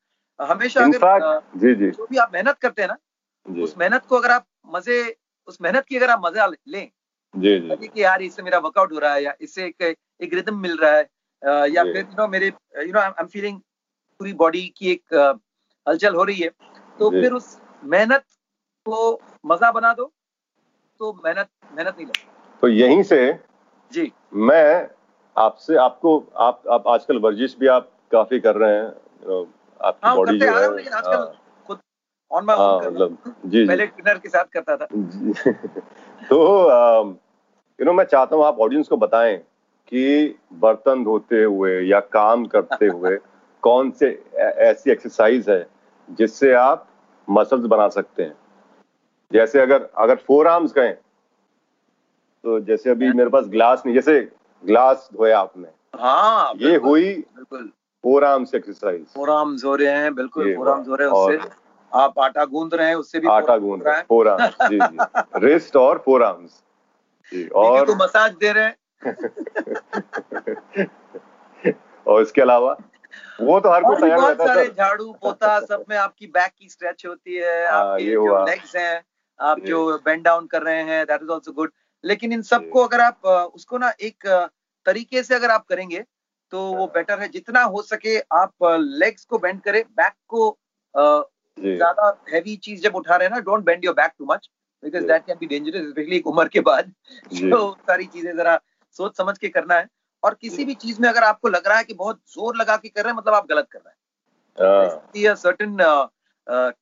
हमेशा 0.41 0.85
अगर 0.85 1.41
जी 1.59 1.75
जी। 1.75 1.91
जो 1.91 2.07
भी 2.11 2.17
आप 2.17 2.31
मेहनत 2.35 2.59
करते 2.59 2.83
हैं 2.83 2.89
ना 2.89 3.63
उस 3.63 3.75
मेहनत 3.79 4.05
को 4.07 4.17
अगर 4.17 4.31
आप 4.31 4.47
मज़े 4.67 5.17
उस 5.49 5.59
मेहनत 5.61 5.85
की 5.85 5.97
अगर 5.97 6.11
आप 6.11 6.23
मज़ा 6.25 6.47
लें 6.47 6.91
जी 7.35 7.59
जी। 7.61 7.87
कि 7.87 8.03
यार 8.03 8.23
इससे 8.23 8.43
मेरा 8.43 8.59
वर्कआउट 8.59 8.93
हो 8.93 8.99
रहा 8.99 9.15
है 9.15 9.23
या 9.23 9.35
इससे 9.41 9.67
एक 9.67 9.97
एक 10.21 10.35
रिदम 10.35 10.59
मिल 10.59 10.77
रहा 10.77 10.93
है 10.93 11.71
या 11.71 11.83
फिर 11.85 11.97
यू 11.97 12.17
नो 12.19 12.27
मेरे 12.29 12.47
you 12.47 12.93
know 12.93 13.01
I 13.01 13.11
am 13.21 13.27
feeling 13.27 13.61
पूरी 14.21 14.33
बॉडी 14.33 14.63
की 14.77 14.91
एक 14.91 15.15
हलचल 15.87 16.15
हो 16.15 16.25
रही 16.25 16.41
है। 16.41 16.51
तो 16.99 17.11
फिर 17.11 17.33
उस 17.33 17.57
मेहनत 17.85 18.25
को 18.87 19.21
मज़ा 19.47 19.71
बना 19.73 19.93
दो 19.95 20.11
तो 21.01 21.13
मेहनत 21.25 21.49
मेहनत 21.77 21.95
नहीं 21.97 22.07
लगती। 22.07 22.27
तो 22.63 22.69
यहीं 22.69 23.03
से 23.03 23.19
जी। 23.93 24.11
मैं 24.35 24.89
आपसे 25.37 25.77
आपको 25.77 26.19
आप 26.37 26.63
आप 26.71 26.89
आजकल 26.89 27.19
वर्जिश 27.19 27.57
भी 27.61 27.67
आप 27.67 27.91
काफ़ी 28.13 28.41
कर 28.41 28.57
रहे 28.57 28.75
हैं 28.75 28.87
आपकी 29.81 30.07
हाँ 30.07 30.17
बॉडी 30.17 30.39
जो 30.39 30.47
है 30.47 30.65
आजकल 30.87 31.17
हाँ, 31.17 31.33
खुद 31.67 31.79
ऑन 32.31 32.45
माई 32.45 32.57
हाँ 32.57 32.79
हूँ। 32.79 32.87
मतलब 32.87 33.19
जी 33.47 33.59
जी। 33.59 33.67
पहले 33.67 33.87
ट्रेनर 33.87 34.19
के 34.19 34.29
साथ 34.29 34.45
करता 34.53 34.77
था। 34.77 34.87
तो 36.31 36.39
यू 37.79 37.85
नो 37.85 37.93
मैं 37.93 38.05
चाहता 38.05 38.37
हूँ 38.37 38.45
आप 38.45 38.59
ऑडियंस 38.61 38.89
को 38.89 38.97
बताएँ 38.97 39.37
कि 39.89 40.35
बर्तन 40.53 41.05
धोते 41.05 41.43
हुए 41.43 41.81
या 41.81 42.01
काम 42.01 42.45
करते 42.47 42.87
हुए 42.87 43.17
कौन 43.63 43.91
से 43.91 44.09
ऐसी 44.39 44.91
एक्सरसाइज 44.91 45.49
है 45.51 45.67
जिससे 46.09 46.53
आप 46.55 46.89
मसल्स 47.29 47.67
बना 47.67 47.89
सकते 47.89 48.23
हैं। 48.23 48.37
जैसे 49.33 49.61
अगर 49.61 49.89
अगर 49.99 50.17
फोर 50.17 50.49
आर्म्स 50.49 50.73
कहें 50.73 50.95
तो 52.45 52.61
जैसे 52.61 52.91
अभी 52.91 53.13
मेरे 53.13 53.31
पास 53.31 53.45
ग्लास 53.49 53.83
नहीं 53.87 53.95
जैसे 53.95 54.31
ग्लास 54.65 55.09
धोया 55.15 55.39
आपने। 55.39 55.69
हाँ 55.99 56.53
ये 56.57 56.77
हुई 56.77 57.15
बिल्कुल। 57.15 57.73
Four 58.05 58.25
arms 58.25 58.55
exercise 58.55 59.07
four 59.15 59.31
arms 59.31 59.65
हो 59.65 59.77
रहे 59.77 59.93
हैं 59.93 60.15
बिल्कुल 60.15 60.57
फोर 60.57 60.69
आर्म्स 60.69 60.89
हो 60.89 60.95
रहे 60.95 61.09
हैं 61.09 61.15
उससे 61.15 61.49
आप 61.93 62.19
आटा 62.19 62.45
गूंद 62.45 62.75
रहे 62.75 62.89
हैं 62.89 62.95
उससे 62.95 63.19
भी 63.19 63.29
आटा 63.29 63.57
गूंद 63.59 63.83
रहा 63.83 63.97
है। 63.97 64.03
फोर 64.03 64.29
आर्म्स 64.29 64.71
जी 64.71 64.79
जी। 64.79 64.99
रिस्ट 65.47 65.77
और 65.77 66.03
फोर 66.05 66.23
आर्म्स 66.23 66.63
जी 67.33 67.49
और 67.49 67.91
मसाज 68.03 68.33
दे 68.41 68.53
रहे 68.53 68.65
हैं। 68.65 68.77
और 72.07 72.23
इसके 72.23 72.41
अलावा 72.41 72.77
वो 73.41 73.59
तो 73.61 73.73
हर 73.73 73.83
कोई 73.83 73.97
तैयार 74.01 74.21
रहता 74.21 74.45
है 74.45 74.55
सारे 74.55 74.69
झाड़ू 74.69 75.13
पोता 75.23 75.59
सब 75.61 75.85
में 75.89 75.97
आपकी 75.97 76.27
बैक 76.27 76.53
की 76.59 76.69
स्ट्रेच 76.69 77.07
होती 77.07 77.35
है 77.35 77.67
हाँ, 77.71 77.81
आपके 77.83 78.11
जो 78.13 78.45
लेग्स 78.47 78.77
हैं 78.77 79.03
आप 79.41 79.61
जो। 79.61 79.99
बेंड 79.99 80.25
डाउन 80.25 80.47
कर 80.47 80.63
रहे 80.63 80.83
हैं 80.83 81.05
दैट 81.07 81.23
इज़ 81.23 81.31
आल्सो 81.33 81.53
गुड 81.53 81.73
लेकिन 82.05 82.33
इन 82.33 82.43
सबको 82.43 82.85
अगर 82.85 83.01
आप 83.01 83.27
उसको 83.55 83.79
ना 83.79 83.93
एक 84.01 84.27
तरीके 84.87 85.23
से 85.23 85.35
अगर 85.35 85.51
आप 85.51 85.67
करेंगे 85.67 86.05
तो 86.53 86.61
वो 86.75 86.87
बेटर 86.87 87.21
है। 87.21 87.29
जितना 87.29 87.63
हो 87.63 87.83
सके 87.83 88.19
आप 88.35 88.53
लेग्स 88.81 89.25
को 89.25 89.39
बेंड 89.39 89.61
करें 89.61 89.83
बैक 89.97 90.13
को 90.29 90.59
ज़्यादा 90.95 92.09
हैवी 92.33 92.57
चीज़ 92.57 92.83
जब 92.83 92.95
उठा 92.95 93.17
रहे 93.17 93.29
हैं 93.29 93.35
ना 93.35 93.41
don't 93.41 93.65
bend 93.65 93.85
your 93.85 93.95
back 93.95 94.13
too 94.19 94.27
much 94.31 94.49
because. 94.83 95.05
That 95.05 95.25
can 95.27 95.37
be 95.41 95.47
dangerous 95.47 95.89
specially 95.91 96.17
एक 96.17 96.27
उम्र 96.27 96.49
के 96.49 96.61
बाद। 96.61 96.93
तो 97.53 97.71
सारी 97.81 98.07
चीज़ें 98.07 98.37
जरा 98.37 98.59
सोच 98.97 99.17
समझ 99.17 99.37
के 99.39 99.49
करना 99.49 99.75
है। 99.75 99.89
और 100.23 100.35
किसी 100.35 100.65
भी 100.65 100.75
चीज़ 100.75 101.01
में 101.01 101.09
अगर 101.09 101.23
आपको 101.25 101.49
लग 101.49 101.67
रहा 101.69 101.79
है 101.79 101.85
कि 101.85 101.95
बहुत 101.95 102.21
ज़ोर 102.29 102.57
लगा 102.57 102.77
के 102.77 102.89
कर 102.89 103.03
रहे 103.03 103.11
हैं 103.13 103.17
मतलब 103.19 103.35
आप 103.35 103.47
गलत 103.51 103.67
कर 103.73 103.79
रहे 103.79 103.89
हैं। 103.89 103.95
हाँ, 104.59 105.35
सर्टन 105.37 105.77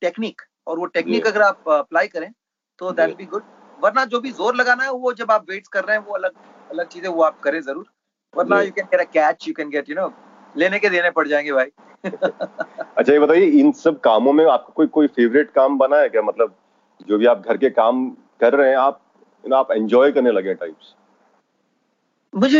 टेक्निक 0.01 0.41
और 0.67 0.79
वो 0.79 0.85
टेक्निक 0.87 1.27
अगर 1.27 1.41
आप 1.41 1.69
अप्लाई 1.69 2.07
करें 2.07 2.31
तो 2.79 2.91
दैट 2.91 3.15
बी 3.17 3.25
गुड 3.25 3.43
वरना 3.79 4.05
जो 4.05 4.19
भी 4.19 4.31
ज़ोर 4.31 4.55
लगाना 4.55 4.83
है 4.83 4.91
वो 4.91 5.13
जब 5.13 5.31
आप 5.31 5.45
वेट्स 5.49 5.67
कर 5.67 5.83
रहे 5.83 5.97
हैं 5.97 6.03
वो 6.05 6.13
अलग 6.13 6.31
अलग 6.71 6.87
चीज़ें 6.87 7.09
वो 7.09 7.23
आप 7.23 7.39
करें 7.39 7.61
ज़रूर। 7.61 7.85
वरना 8.33 8.61
you 8.61 8.71
can 8.71 8.85
get 8.85 8.99
a 8.99 9.11
catch 9.11 9.47
you 9.47 9.53
can 9.53 9.69
get 9.69 9.89
you 9.89 9.95
know 9.95 10.11
लेने 10.55 10.79
के 10.79 10.89
देने 10.89 11.09
पड़ 11.11 11.27
जाएँगे 11.27 11.51
भाई। 11.51 11.71
अच्छा 12.05 13.11
ये 13.13 13.19
बताइए 13.19 13.45
इन 13.59 13.71
सब 13.73 13.99
कामों 13.99 14.33
में 14.33 14.45
आपका 14.45 14.73
कोई 14.75 14.87
कोई 14.87 15.07
फेवरेट 15.07 15.51
काम 15.51 15.77
बना 15.77 15.97
है 15.97 16.09
क्या? 16.09 16.21
मतलब 16.21 16.55
जो 17.07 17.17
भी 17.17 17.25
आप 17.25 17.43
घर 17.47 17.57
के 17.57 17.69
काम 17.71 18.09
कर 18.39 18.53
रहे 18.53 18.69
हैं 18.69 18.77
आप 18.77 19.01
आप 19.43 19.71
एंजॉय 19.71 20.11
करने 20.11 20.31
लगे 20.31 20.53
टाइप्स 20.53 20.93
मुझे 22.35 22.59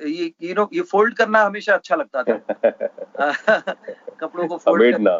ये 0.00 0.32
यू 0.42 0.54
नो 0.54 0.68
ये 0.72 0.82
फोल्ड 0.82 1.14
करना 1.14 1.42
हमेशा 1.42 1.74
अच्छा 1.74 1.96
लगता 1.96 2.22
था। 2.22 2.34
कपड़ों 4.20 4.48
को 4.48 4.56
फोल्ड 4.58 4.82
समेटना 4.82 5.10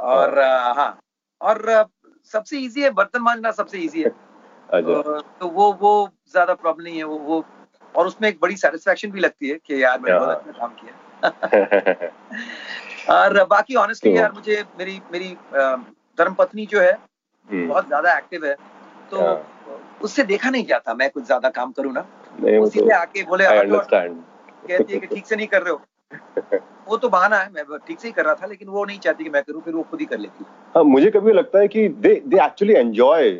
और 0.00 0.38
हाँ। 0.78 0.98
और 1.40 1.86
सबसे 2.32 2.58
इजी 2.58 2.82
है 2.82 2.90
बर्तन 2.90 3.20
मांजना 3.20 3.50
सबसे 3.50 3.78
इजी 3.78 4.02
है। 4.02 4.08
अच्छा। 4.70 5.02
तो, 5.02 5.20
तो 5.20 5.48
वो 5.48 5.72
वो 5.72 6.10
ज़्यादा 6.30 6.54
प्रॉब्लम 6.54 6.84
नहीं 6.84 6.96
है 6.96 7.04
वो 7.04 7.18
वो। 7.18 7.44
और 7.96 8.06
उसमें 8.06 8.28
एक 8.28 8.38
बड़ी 8.42 8.56
सेटिस्फेक्शन 8.56 9.10
भी 9.10 9.20
लगती 9.20 9.48
है 9.48 9.58
कि 9.66 9.82
यार 9.82 10.00
मैंने 10.00 10.18
बहुत 10.18 10.28
हाँ। 10.28 10.36
अच्छा 10.36 10.52
काम 10.52 10.74
किया। 10.74 10.92
और 13.18 13.44
बाकी 13.44 13.74
ऑनेस्टली 13.74 14.10
तो- 14.10 14.20
यार 14.20 14.32
मुझे 14.32 14.64
मेरी 14.78 15.00
मेरी 15.12 15.36
धर्म 16.18 16.34
पत्नी 16.34 16.66
जो 16.66 16.80
है 16.80 16.92
हम्म, 16.92 17.68
बहुत 17.68 17.86
ज़्यादा 17.86 18.16
एक्टिव 18.18 18.46
है। 18.46 18.56
तो 19.10 19.20
हाँ। 19.20 19.44
उससे 20.02 20.22
देखा 20.22 20.50
नहीं 20.50 20.66
जाता 20.66 20.94
मैं 20.94 21.10
कुछ 21.10 21.24
ज़्यादा 21.24 21.48
काम 21.50 21.72
करूँ 21.72 21.92
ना। 21.92 22.00
नहीं 22.42 22.58
वो 22.58 22.64
उसी 22.64 22.80
तो 22.80 22.94
आके 22.96 23.22
बोले 23.24 23.44
आई 23.44 23.58
अंडरस्टैंड 23.58 24.16
कहती 24.68 24.92
है 24.92 24.98
कि 25.00 25.06
ठीक 25.06 25.26
से 25.26 25.36
नहीं 25.36 25.46
कर 25.46 25.62
रहे 25.62 25.72
हो। 25.72 25.80
वो 26.88 26.96
तो 26.96 27.08
बहाना 27.08 27.36
है 27.36 27.50
मैं 27.52 27.78
ठीक 27.86 28.00
से 28.00 28.08
ही 28.08 28.12
कर 28.12 28.24
रहा 28.24 28.34
था 28.34 28.46
लेकिन 28.46 28.68
वो 28.68 28.84
नहीं 28.84 28.98
चाहती 28.98 29.24
कि 29.24 29.30
मैं 29.30 29.42
करूँ 29.42 29.60
फिर 29.62 29.74
वो 29.74 29.82
खुद 29.82 30.00
ही 30.00 30.06
कर 30.06 30.18
लेती 30.18 30.44
हाँ। 30.76 30.82
मुझे 30.84 31.10
कभी 31.10 31.32
लगता 31.32 31.58
है 31.58 31.68
कि 31.68 31.88
दे 31.88 32.14
दे 32.26 32.44
एक्चुअली 32.44 32.74
एंजॉय 32.74 33.30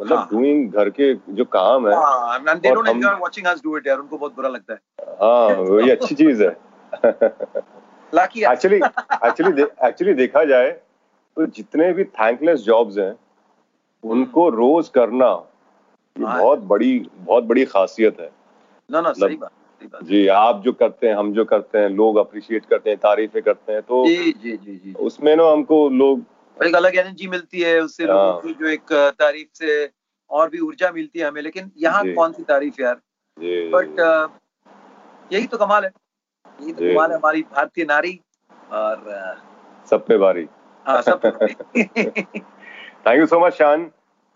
मतलब 0.00 0.18
हाँ। 0.18 0.28
डूइंग 0.32 0.72
घर 0.72 0.90
के 0.90 1.14
जो 1.14 1.44
काम 1.44 1.88
है। 1.88 1.94
हाँ 1.94 2.38
they 2.44 2.70
don't 2.72 2.88
enjoy 2.88 3.14
watching 3.22 3.48
us 3.52 3.62
do 3.66 3.76
it 3.78 3.86
यार 3.86 3.98
उनको 3.98 4.18
बहुत 4.18 4.34
बुरा 4.36 4.48
लगता 4.48 4.72
है। 4.72 4.78
हाँ 5.22 5.62
वही 5.62 5.90
अच्छी 5.90 6.14
चीज़ 6.14 6.42
है। 6.42 6.56
लाकी 8.12 8.44
एक्चुअली 8.44 8.76
एक्चुअली 8.76 9.62
एक्चुअली 9.62 10.14
देखा 10.14 10.44
जाए 10.44 10.70
तो 11.36 11.46
जितने 11.46 11.92
भी 11.92 12.04
थैंकलेस 12.04 12.60
जॉब्स 12.60 12.98
हैं 12.98 13.14
उनको 14.04 14.48
रोज 14.48 14.88
करना 14.88 15.28
ये 16.16 16.24
हाँ। 16.26 16.38
बहुत 16.40 16.58
बड़ी 16.64 16.98
बहुत 17.16 17.44
बड़ी 17.44 17.64
खासियत 17.64 18.20
है। 18.20 18.30
ना 18.90 19.00
ना 19.00 19.12
सही 19.12 19.24
मतलब- 19.24 19.40
बात 19.40 19.50
जी 20.04 20.26
आप 20.26 20.60
जो 20.64 20.72
करते 20.72 21.08
हैं 21.08 21.14
हम 21.14 21.32
जो 21.32 21.44
करते 21.44 21.78
हैं 21.78 21.88
लोग 21.88 22.16
अप्रिशिएट 22.16 22.64
करते 22.64 22.90
हैं 22.90 22.98
तारीफें 22.98 23.42
करते 23.42 23.72
हैं 23.72 23.82
तो 23.82 24.04
जी 24.06 24.32
जी 24.32 24.56
जी 24.56 24.76
जी 24.76 24.92
उसमें 25.00 25.34
ना 25.36 25.44
हमको 25.50 25.88
लोग 25.88 26.24
एक 26.56 26.74
अलग 26.74 26.96
एनर्जी 26.96 27.28
मिलती 27.28 27.60
है 27.60 27.78
उससे 27.80 28.04
हाँ। 28.04 28.12
लोगों 28.14 28.40
की 28.40 28.52
जो 28.54 28.66
एक 28.66 28.92
तारीफ़ 29.18 29.48
से 29.54 29.90
और 30.30 30.50
भी 30.50 30.58
ऊर्जा 30.58 30.90
मिलती 30.92 31.18
है 31.18 31.26
हमें 31.28 31.40
लेकिन 31.42 31.70
यहाँ 31.76 32.04
कौन 32.14 32.32
सी 32.32 32.42
तारीफ़ 32.42 32.80
यार? 32.82 33.00
बट 33.74 34.00
यही 35.32 35.46
तो 35.46 35.56
कमाल 35.56 35.84
है। 35.84 35.90
यही 36.62 36.72
तो 36.72 36.92
कमाल 36.92 37.10
है 37.10 37.16
हमारी 37.16 37.42
भारतीय 37.42 37.84
नारी 37.84 38.18
और 38.72 39.36
सब 39.90 40.06
पे 40.06 40.16
बारी। 40.18 40.46
हाँ 40.86 41.00
सब 41.02 41.20
थैंक 43.06 43.18
यू 43.18 43.26
सो 43.26 43.40
मच 43.46 43.52
शान 43.52 43.90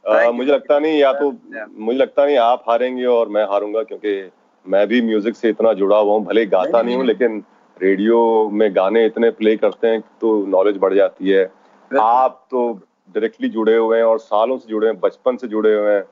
अ, 0.07 0.31
मुझे 0.31 0.53
लगता 0.53 0.79
नहीं 0.79 0.99
या 0.99 1.13
तो 1.13 1.31
मुझे 1.79 1.99
लगता 1.99 2.25
नहीं 2.27 2.37
आप 2.39 2.65
हारेंगे 2.69 3.05
और 3.05 3.29
मैं 3.29 3.45
हारूँगा 3.45 3.83
क्योंकि 3.83 4.31
मैं 4.67 4.87
भी 4.89 5.01
म्यूज़िक 5.03 5.37
से 5.37 5.49
इतना 5.49 5.73
जुड़ा 5.73 5.97
हुआ 5.99 6.15
हूँ 6.15 6.25
भले 6.25 6.45
गाता 6.47 6.83
नहीं, 6.83 6.97
हूँ 6.97 7.05
लेकिन 7.07 7.43
रेडियो 7.77 8.49
में 8.53 8.75
गाने 8.77 9.05
इतने 9.07 9.31
प्ले 9.31 9.57
करते 9.57 9.89
हैं 9.89 10.01
तो 10.21 10.35
नॉलेज 10.47 10.77
बढ़ 10.77 10.95
जाती 10.95 11.31
है। 11.31 11.45
आप 11.91 12.45
तो 12.51 12.73
डायरेक्टली 13.15 13.49
जुड़े 13.49 13.77
हुए 13.77 13.97
हैं 13.97 14.05
और 14.05 14.19
सालों 14.19 14.59
से 14.59 14.69
जुड़े 14.69 14.87
हैं 14.89 14.99
बचपन 15.01 15.37
से 15.37 15.49
जुड़े 15.49 15.75
हुए 15.75 15.93
हैं। 15.93 16.03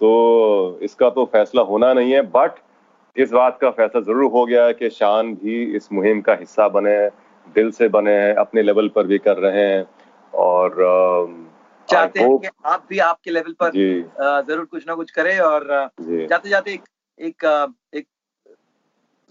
तो 0.00 0.78
इसका 0.82 1.10
तो 1.10 1.24
फैसला 1.24 1.62
होना 1.62 1.92
नहीं 1.94 2.12
है 2.12 2.22
बट 2.30 2.60
इस 3.16 3.32
बात 3.32 3.58
का 3.60 3.70
फैसला 3.70 4.00
ज़रूर 4.00 4.30
हो 4.32 4.44
गया 4.46 4.64
है 4.66 4.72
कि 4.74 4.90
शान 4.90 5.34
भी 5.34 5.62
इस 5.76 5.92
मुहिम 5.92 6.20
का 6.20 6.34
हिस्सा 6.40 6.68
बने 6.68 6.96
दिल 7.54 7.70
से 7.70 7.88
बने 7.88 8.12
हैं 8.12 8.34
अपने 8.36 8.62
लेवल 8.62 8.88
पर 8.88 9.06
भी 9.06 9.18
कर 9.18 9.36
रहे 9.36 9.66
हैं। 9.66 9.84
और 10.32 10.80
अ, 10.80 11.49
चाहते 11.90 12.20
हैं 12.20 12.38
कि 12.38 12.48
आप 12.66 12.86
भी 12.90 12.98
आपके 12.98 13.30
लेवल 13.30 13.52
पर 13.62 13.72
ज़रूर 14.46 14.64
कुछ 14.64 14.86
ना 14.86 14.94
कुछ 14.94 15.10
करें 15.10 15.38
और 15.40 15.66
जाते 16.00 16.48
जाते 16.48 16.72
एक 16.72 16.84
एक 17.18 17.44
एक 17.94 18.06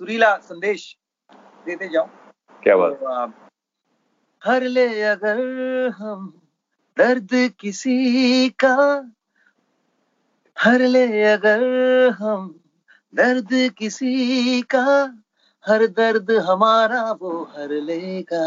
सुरीला 0.02 0.36
संदेश 0.43 0.95
देते 1.65 1.89
जाओ 1.89 2.08
क्या 2.63 2.76
बात। 2.78 2.93
तो, 2.93 3.34
हर 4.41 4.63
ले 4.63 4.88
अगर 5.04 5.39
हम 5.98 6.28
दर्द 6.98 7.30
किसी 7.60 8.50
का 8.63 8.76
हर 10.58 10.82
ले 10.88 11.24
अगर 11.24 11.62
हम 12.19 12.48
दर्द 13.13 13.50
किसी 13.78 14.62
का 14.62 14.86
हर 15.65 15.86
दर्द 15.88 16.32
हमारा 16.45 17.02
वो 17.12 17.32
हर 17.54 17.72
लेगा 17.82 18.45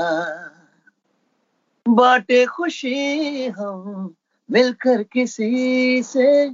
बाटे 1.88 2.46
खुशी 2.46 3.46
हम 3.46 4.14
मिलकर 4.50 5.02
किसी 5.02 6.02
से। 6.02 6.50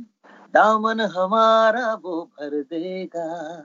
दामन 0.55 1.01
हमारा 1.01 1.95
वो 1.95 2.23
भर 2.25 2.63
देगा। 2.63 3.65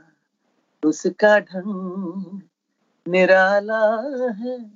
उसका 0.85 1.39
ढंग 1.39 2.41
निराला 3.07 3.85
है 4.31 4.71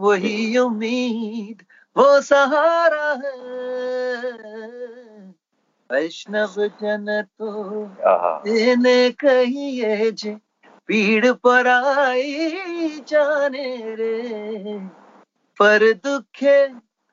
वही 0.00 0.58
उम्मीद 0.58 1.62
वो 1.96 2.20
सहारा 2.20 3.10
है। 3.24 3.42
वैष्णव 5.92 6.54
जन 6.58 7.22
तो 7.38 7.86
देने 8.44 9.10
कहिए 9.10 10.10
जे 10.10 10.36
पीड़ 10.86 11.32
पर 11.32 11.66
आई 11.66 12.50
जाने 13.08 13.94
रे। 13.94 15.03
पर 15.60 15.92
दुखे 16.04 16.64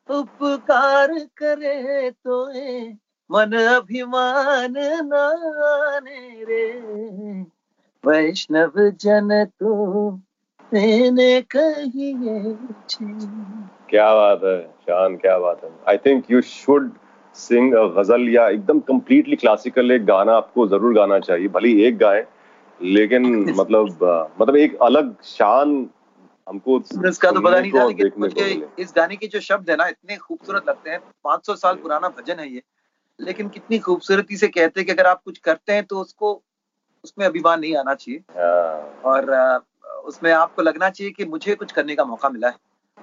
उपकार 0.09 1.13
करे 1.37 2.09
तो 2.11 2.45
मन 3.29 3.51
अभिमान 3.57 4.73
नाने 5.07 6.43
रे। 6.43 6.65
वैष्णव 8.03 8.71
जन 9.01 9.45
तो 9.59 10.11
देने 10.71 11.41
कहिए 11.55 12.55
क्या 13.89 14.13
बात 14.15 14.43
है 14.43 14.61
शान 14.81 15.15
क्या 15.15 15.37
बात 15.39 15.63
है। 15.63 15.69
I 15.89 15.97
think 15.97 16.31
you 16.31 16.41
should 16.41 16.91
sing 17.35 17.73
ghazal 17.97 18.27
या 18.29 18.47
एकदम 18.49 18.79
कंप्लीटली 18.79 19.35
क्लासिकल 19.35 19.91
एक 19.91 20.05
गाना 20.05 20.33
आपको 20.33 20.67
ज़रूर 20.67 20.93
गाना 20.93 21.19
चाहिए 21.19 21.47
भले 21.47 21.69
एक 21.87 21.97
गाए 21.97 22.25
लेकिन 22.79 23.23
मतलब 23.59 23.85
मतलब 24.41 24.55
एक 24.55 24.77
अलग 24.81 25.15
शान 25.23 25.89
हमको 26.49 26.79
इसका 27.09 27.31
तो 27.31 27.41
पता 27.41 27.59
नहीं 27.61 27.71
था 27.71 27.85
लेकिन 27.87 28.11
मुझे 28.17 28.67
इस 28.79 28.93
गाने 28.95 29.15
के 29.15 29.27
जो 29.27 29.39
शब्द 29.39 29.69
है 29.69 29.75
ना 29.75 29.87
इतने 29.87 30.17
खूबसूरत 30.17 30.63
लगते 30.69 30.89
हैं। 30.89 30.99
500 31.23 31.55
साल 31.55 31.75
पुराना 31.75 32.09
भजन 32.09 32.39
है 32.39 32.49
ये। 32.49 32.61
लेकिन 33.19 33.49
कितनी 33.49 33.79
खूबसूरती 33.79 34.37
से 34.37 34.47
कहते 34.47 34.79
हैं 34.79 34.85
कि 34.85 34.91
अगर 34.91 35.05
आप 35.05 35.21
कुछ 35.25 35.37
करते 35.37 35.73
हैं 35.73 35.83
तो 35.83 35.99
उसको 35.99 36.41
उसमें 37.03 37.25
अभिमान 37.25 37.59
नहीं 37.59 37.75
आना 37.75 37.93
चाहिए। 37.93 38.19
हाँ, 38.19 39.01
और 39.05 39.31
उसमें 40.05 40.31
आपको 40.31 40.61
लगना 40.61 40.89
चाहिए 40.89 41.13
कि 41.13 41.25
मुझे 41.25 41.55
कुछ 41.55 41.71
करने 41.71 41.95
का 41.95 42.05
मौका 42.05 42.29
मिला 42.29 42.49
है। 42.49 42.55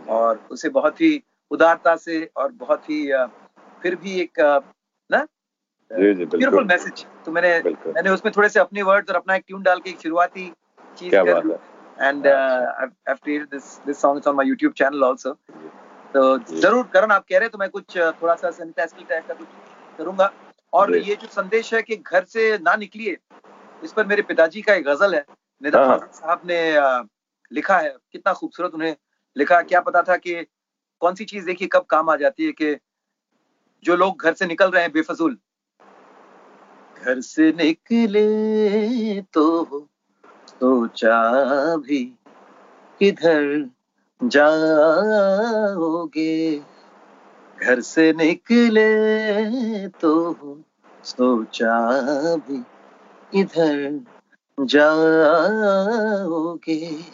और 0.09 0.49
उसे 0.51 0.69
बहुत 0.69 1.01
ही 1.01 1.23
उदारता 1.51 1.97
से 1.97 2.31
और 2.37 2.53
बहुत 2.53 2.91
ही 2.91 3.13
फिर 3.83 3.97
भी 3.97 4.21
एक 4.21 4.41
ना 5.11 5.27
ब्यूटीफुल 5.93 6.39
बिल्कुल। 6.39 6.65
मैसेज। 6.65 7.07
तो 7.25 7.33
मैंने 7.33 7.59
मैंने 7.71 8.11
उसमें 8.11 8.33
थोड़े 8.37 8.49
से 8.49 8.61
अपने 8.61 8.83
वर्ड्स 8.83 9.11
और 9.11 9.17
अपना 9.17 9.35
एक 9.35 9.45
ट्यून 9.47 9.63
डाल 9.63 9.81
के 9.81 9.91
एक 9.91 10.01
शुरुआती 10.01 10.53
चीज़ 10.99 11.17
क्या 11.99 12.13
कर 12.13 12.19
बात 12.19 12.23
दी 12.23 12.27
and 12.27 12.27
I've, 12.27 12.93
I've 13.07 13.21
created 13.21 13.51
this 13.51 13.81
this 13.87 13.99
song. 13.99 14.17
It's 14.17 14.27
on 14.27 14.37
my 14.37 14.45
YouTube 14.45 14.75
channel 14.75 15.05
also. 15.05 15.35
तो 16.15 16.39
ज़रूर 16.39 16.87
करण 16.87 17.11
आप 17.11 17.25
कह 17.29 17.39
रहे 17.39 17.45
हैं 17.45 17.51
तो 17.51 17.59
मैं 17.59 17.71
कुछ 17.71 17.97
थोड़ा 17.97 18.35
सा 18.35 18.51
सैनिटाइजल 18.51 19.05
टाइप 19.05 19.27
का 19.29 19.35
कुछ 19.35 19.49
करूँगा। 19.99 20.33
और 20.73 20.97
ये 20.97 21.17
जो 21.17 21.27
संदेश 21.27 21.75
है 21.75 21.83
कि 21.83 21.97
घर 21.97 22.25
से 22.25 22.59
ना 22.59 22.77
निकलिए 22.77 23.19
इस 23.85 23.93
पर 23.93 24.07
मेरे 24.07 24.23
पिताजी 24.23 24.63
का 24.63 24.75
एक 24.75 24.85
गज़ल 24.85 25.15
है। 25.15 25.25
निदा 25.63 25.87
हाँ। 25.87 26.11
साहब 26.13 26.41
ने 26.47 26.77
uh, 26.77 27.09
लिखा 27.53 27.79
है। 27.79 27.97
कितना 28.13 28.33
खूबसूरत 28.33 28.75
उन्हें 28.75 28.97
लिखा 29.37 29.63
क्या 29.63 29.81
पता 29.81 30.03
था 30.03 30.17
कि 30.17 30.47
कौन 31.01 31.15
सी 31.15 31.25
चीज़ 31.25 31.47
देखिए 31.47 31.69
कब 31.69 31.83
काम 31.83 32.11
आ 32.11 32.17
जाती 32.17 32.47
है 32.47 32.53
कि 32.53 32.79
जो 33.85 33.97
लोग 33.97 34.23
घर 34.23 34.35
से 34.35 34.47
निकल 34.47 34.71
रहे 34.71 34.83
हैं 34.83 34.93
बेफजूल। 34.93 35.39
घर 37.05 37.21
से 37.21 37.53
निकले 37.53 39.21
तो 39.21 39.89
सोचा 40.61 41.77
भी 41.77 42.05
किधर 42.99 43.71
जाओगे? 44.21 46.63
घर 47.59 47.81
से 47.81 48.13
निकले 48.13 49.89
तो 49.89 50.65
सोचा 51.05 52.37
भी 52.37 52.65
किधर 53.33 54.01
जाओगे? 54.59 57.05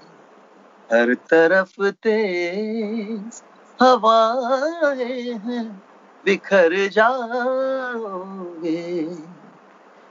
हर 0.93 1.15
तरफ़ 1.15 1.93
तेज 2.03 3.43
हवाएँ 3.83 5.33
हैं, 5.33 5.83
बिखर 6.25 6.89
जाओगे। 6.89 9.05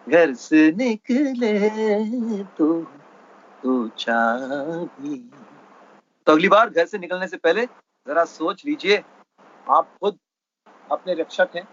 घर 0.10 0.34
से 0.34 0.72
निकले 0.72 2.44
तो 2.44 2.88
भी 3.66 5.18
तो 6.28 6.32
अगली 6.32 6.48
बार 6.50 6.70
घर 6.70 6.86
से 6.86 6.98
निकलने 6.98 7.28
से 7.28 7.38
पहले 7.38 7.66
जरा 8.08 8.26
सोच 8.26 8.66
लीजिए 8.66 9.04
आप 9.68 9.90
खुद 10.02 10.18
अपने 10.92 11.14
रक्षक 11.14 11.50
हैं 11.56 11.68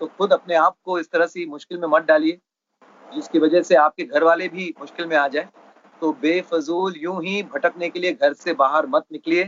तो 0.00 0.06
खुद 0.18 0.32
अपने 0.32 0.54
आप 0.54 0.76
को 0.84 0.98
इस 0.98 1.10
तरह 1.10 1.26
से 1.26 1.46
मुश्किल 1.46 1.78
में 1.78 1.88
मत 1.88 2.02
डालिए 2.02 2.38
जिसकी 3.14 3.38
वजह 3.38 3.62
से 3.62 3.74
आपके 3.74 4.04
घर 4.04 4.24
वाले 4.24 4.48
भी 4.48 4.74
मुश्किल 4.80 5.06
में 5.06 5.16
आ 5.16 5.26
जाए। 5.28 5.48
तो 6.00 6.12
बेफजूल 6.12 6.94
यूँ 6.96 7.22
ही 7.24 7.42
भटकने 7.42 7.88
के 7.88 7.98
लिए 8.00 8.12
घर 8.12 8.32
से 8.32 8.52
बाहर 8.54 8.86
मत 8.86 9.04
निकलिए 9.12 9.44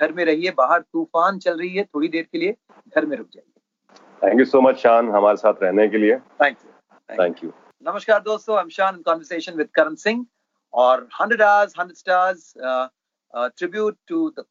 घर 0.00 0.12
में 0.12 0.24
रहिए 0.24 0.50
बाहर 0.56 0.80
तूफ़ान 0.80 1.38
चल 1.38 1.58
रही 1.58 1.74
है 1.74 1.84
थोड़ी 1.84 2.08
देर 2.08 2.26
के 2.32 2.38
लिए 2.38 2.56
घर 2.94 3.06
में 3.06 3.16
रुक 3.16 3.28
जाइए। 3.34 4.28
थैंक 4.28 4.38
यू 4.40 4.44
सो 4.44 4.60
मच 4.60 4.76
शान 4.76 5.10
हमारे 5.10 5.36
साथ 5.36 5.62
रहने 5.62 5.88
के 5.88 5.98
लिए। 5.98 6.16
थैंक 6.16 6.56
यू 6.64 6.70
थैंक 7.20 7.44
यू 7.44 7.52
नमस्कार 7.86 8.20
दोस्तों 8.22 8.56
I'm 8.58 8.68
Shan 8.68 8.94
in 8.96 9.02
conversation 9.02 9.56
with 9.56 9.72
Karan 9.78 9.96
Singh 9.96 10.24
और 10.74 11.08
100 11.12 11.40
hours, 11.40 11.74
100 11.74 11.94
stars, 11.94 12.54
uh, 12.62 12.88
uh, 13.34 13.48
tribute 13.56 13.96
to 14.08 14.32
the 14.36 14.44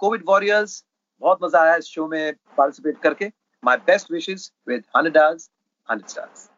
बहुत 1.21 1.39
मज़ा 1.43 1.61
आया 1.61 1.75
इस 1.75 1.85
शो 1.85 2.07
में 2.07 2.33
पार्टिसिपेट 2.57 2.97
करके। 3.03 3.31
My 3.63 3.77
best 3.85 4.11
wishes 4.11 4.49
with 4.67 4.83
hundred 4.95 5.17
hours 5.17 5.49
hundred 5.89 6.09
stars 6.09 6.49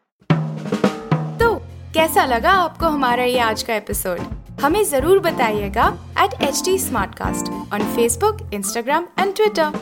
तो 1.40 1.54
कैसा 1.94 2.24
लगा 2.26 2.52
आपको 2.62 2.86
हमारा 2.86 3.24
ये 3.24 3.38
आज 3.40 3.62
का 3.62 3.74
एपिसोड 3.74 4.20
हमें 4.60 4.82
ज़रूर 4.84 5.18
बताइएगा 5.20 5.86
at 6.24 6.42
H 6.42 6.62
D 6.64 6.78
Smartcast 7.14 7.50
on 7.74 7.94
Facebook 7.96 8.48
Instagram 8.54 9.06
and 9.18 9.34
Twitter 9.36 9.78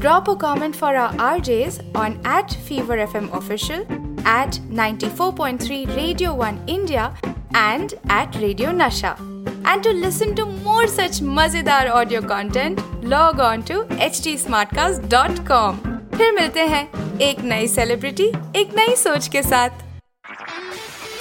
drop 0.00 0.30
a 0.30 0.34
comment 0.40 0.74
for 0.74 0.96
our 0.96 1.18
RJs 1.40 1.80
on 1.98 2.12
at 2.36 2.52
Fever 2.68 2.98
F 2.98 3.16
M 3.16 3.28
official 3.38 3.80
at 4.28 4.60
ninety 4.74 5.08
four 5.18 5.32
point 5.36 5.60
three 5.62 5.84
radio 5.86 6.32
one 6.34 6.64
India 6.68 7.08
and 7.54 7.94
at 8.08 8.36
Radio 8.36 8.72
Nasha. 8.72 9.16
And 9.64 9.82
to 9.82 9.92
listen 9.92 10.34
to 10.36 10.46
more 10.46 10.86
such 10.86 11.20
mazedar 11.20 11.90
audio 11.90 12.20
content, 12.22 12.80
log 13.02 13.40
on 13.40 13.62
to 13.70 13.82
htsmartcast.com. 13.98 15.76
फिर 16.16 16.32
मिलते 16.32 16.60
हैं 16.68 16.86
एक 17.22 17.40
नई 17.44 17.66
celebrity 17.68 18.26
एक 18.56 18.74
नई 18.76 18.94
सोच 18.96 19.28
के 19.28 19.42
साथ 19.42 19.86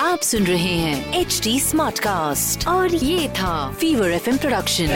आप 0.01 0.19
सुन 0.21 0.43
रहे 0.43 0.75
हैं 0.77 1.13
एच 1.19 1.39
डी 1.43 1.59
स्मार्ट 1.59 1.99
कास्ट 1.99 2.67
और 2.67 2.95
ये 2.95 3.27
था 3.39 3.55
Fever 3.81 4.11
F 4.11 4.29
production 4.37 4.95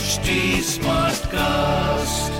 HD 0.00 0.36
Smartcast. 0.70 2.39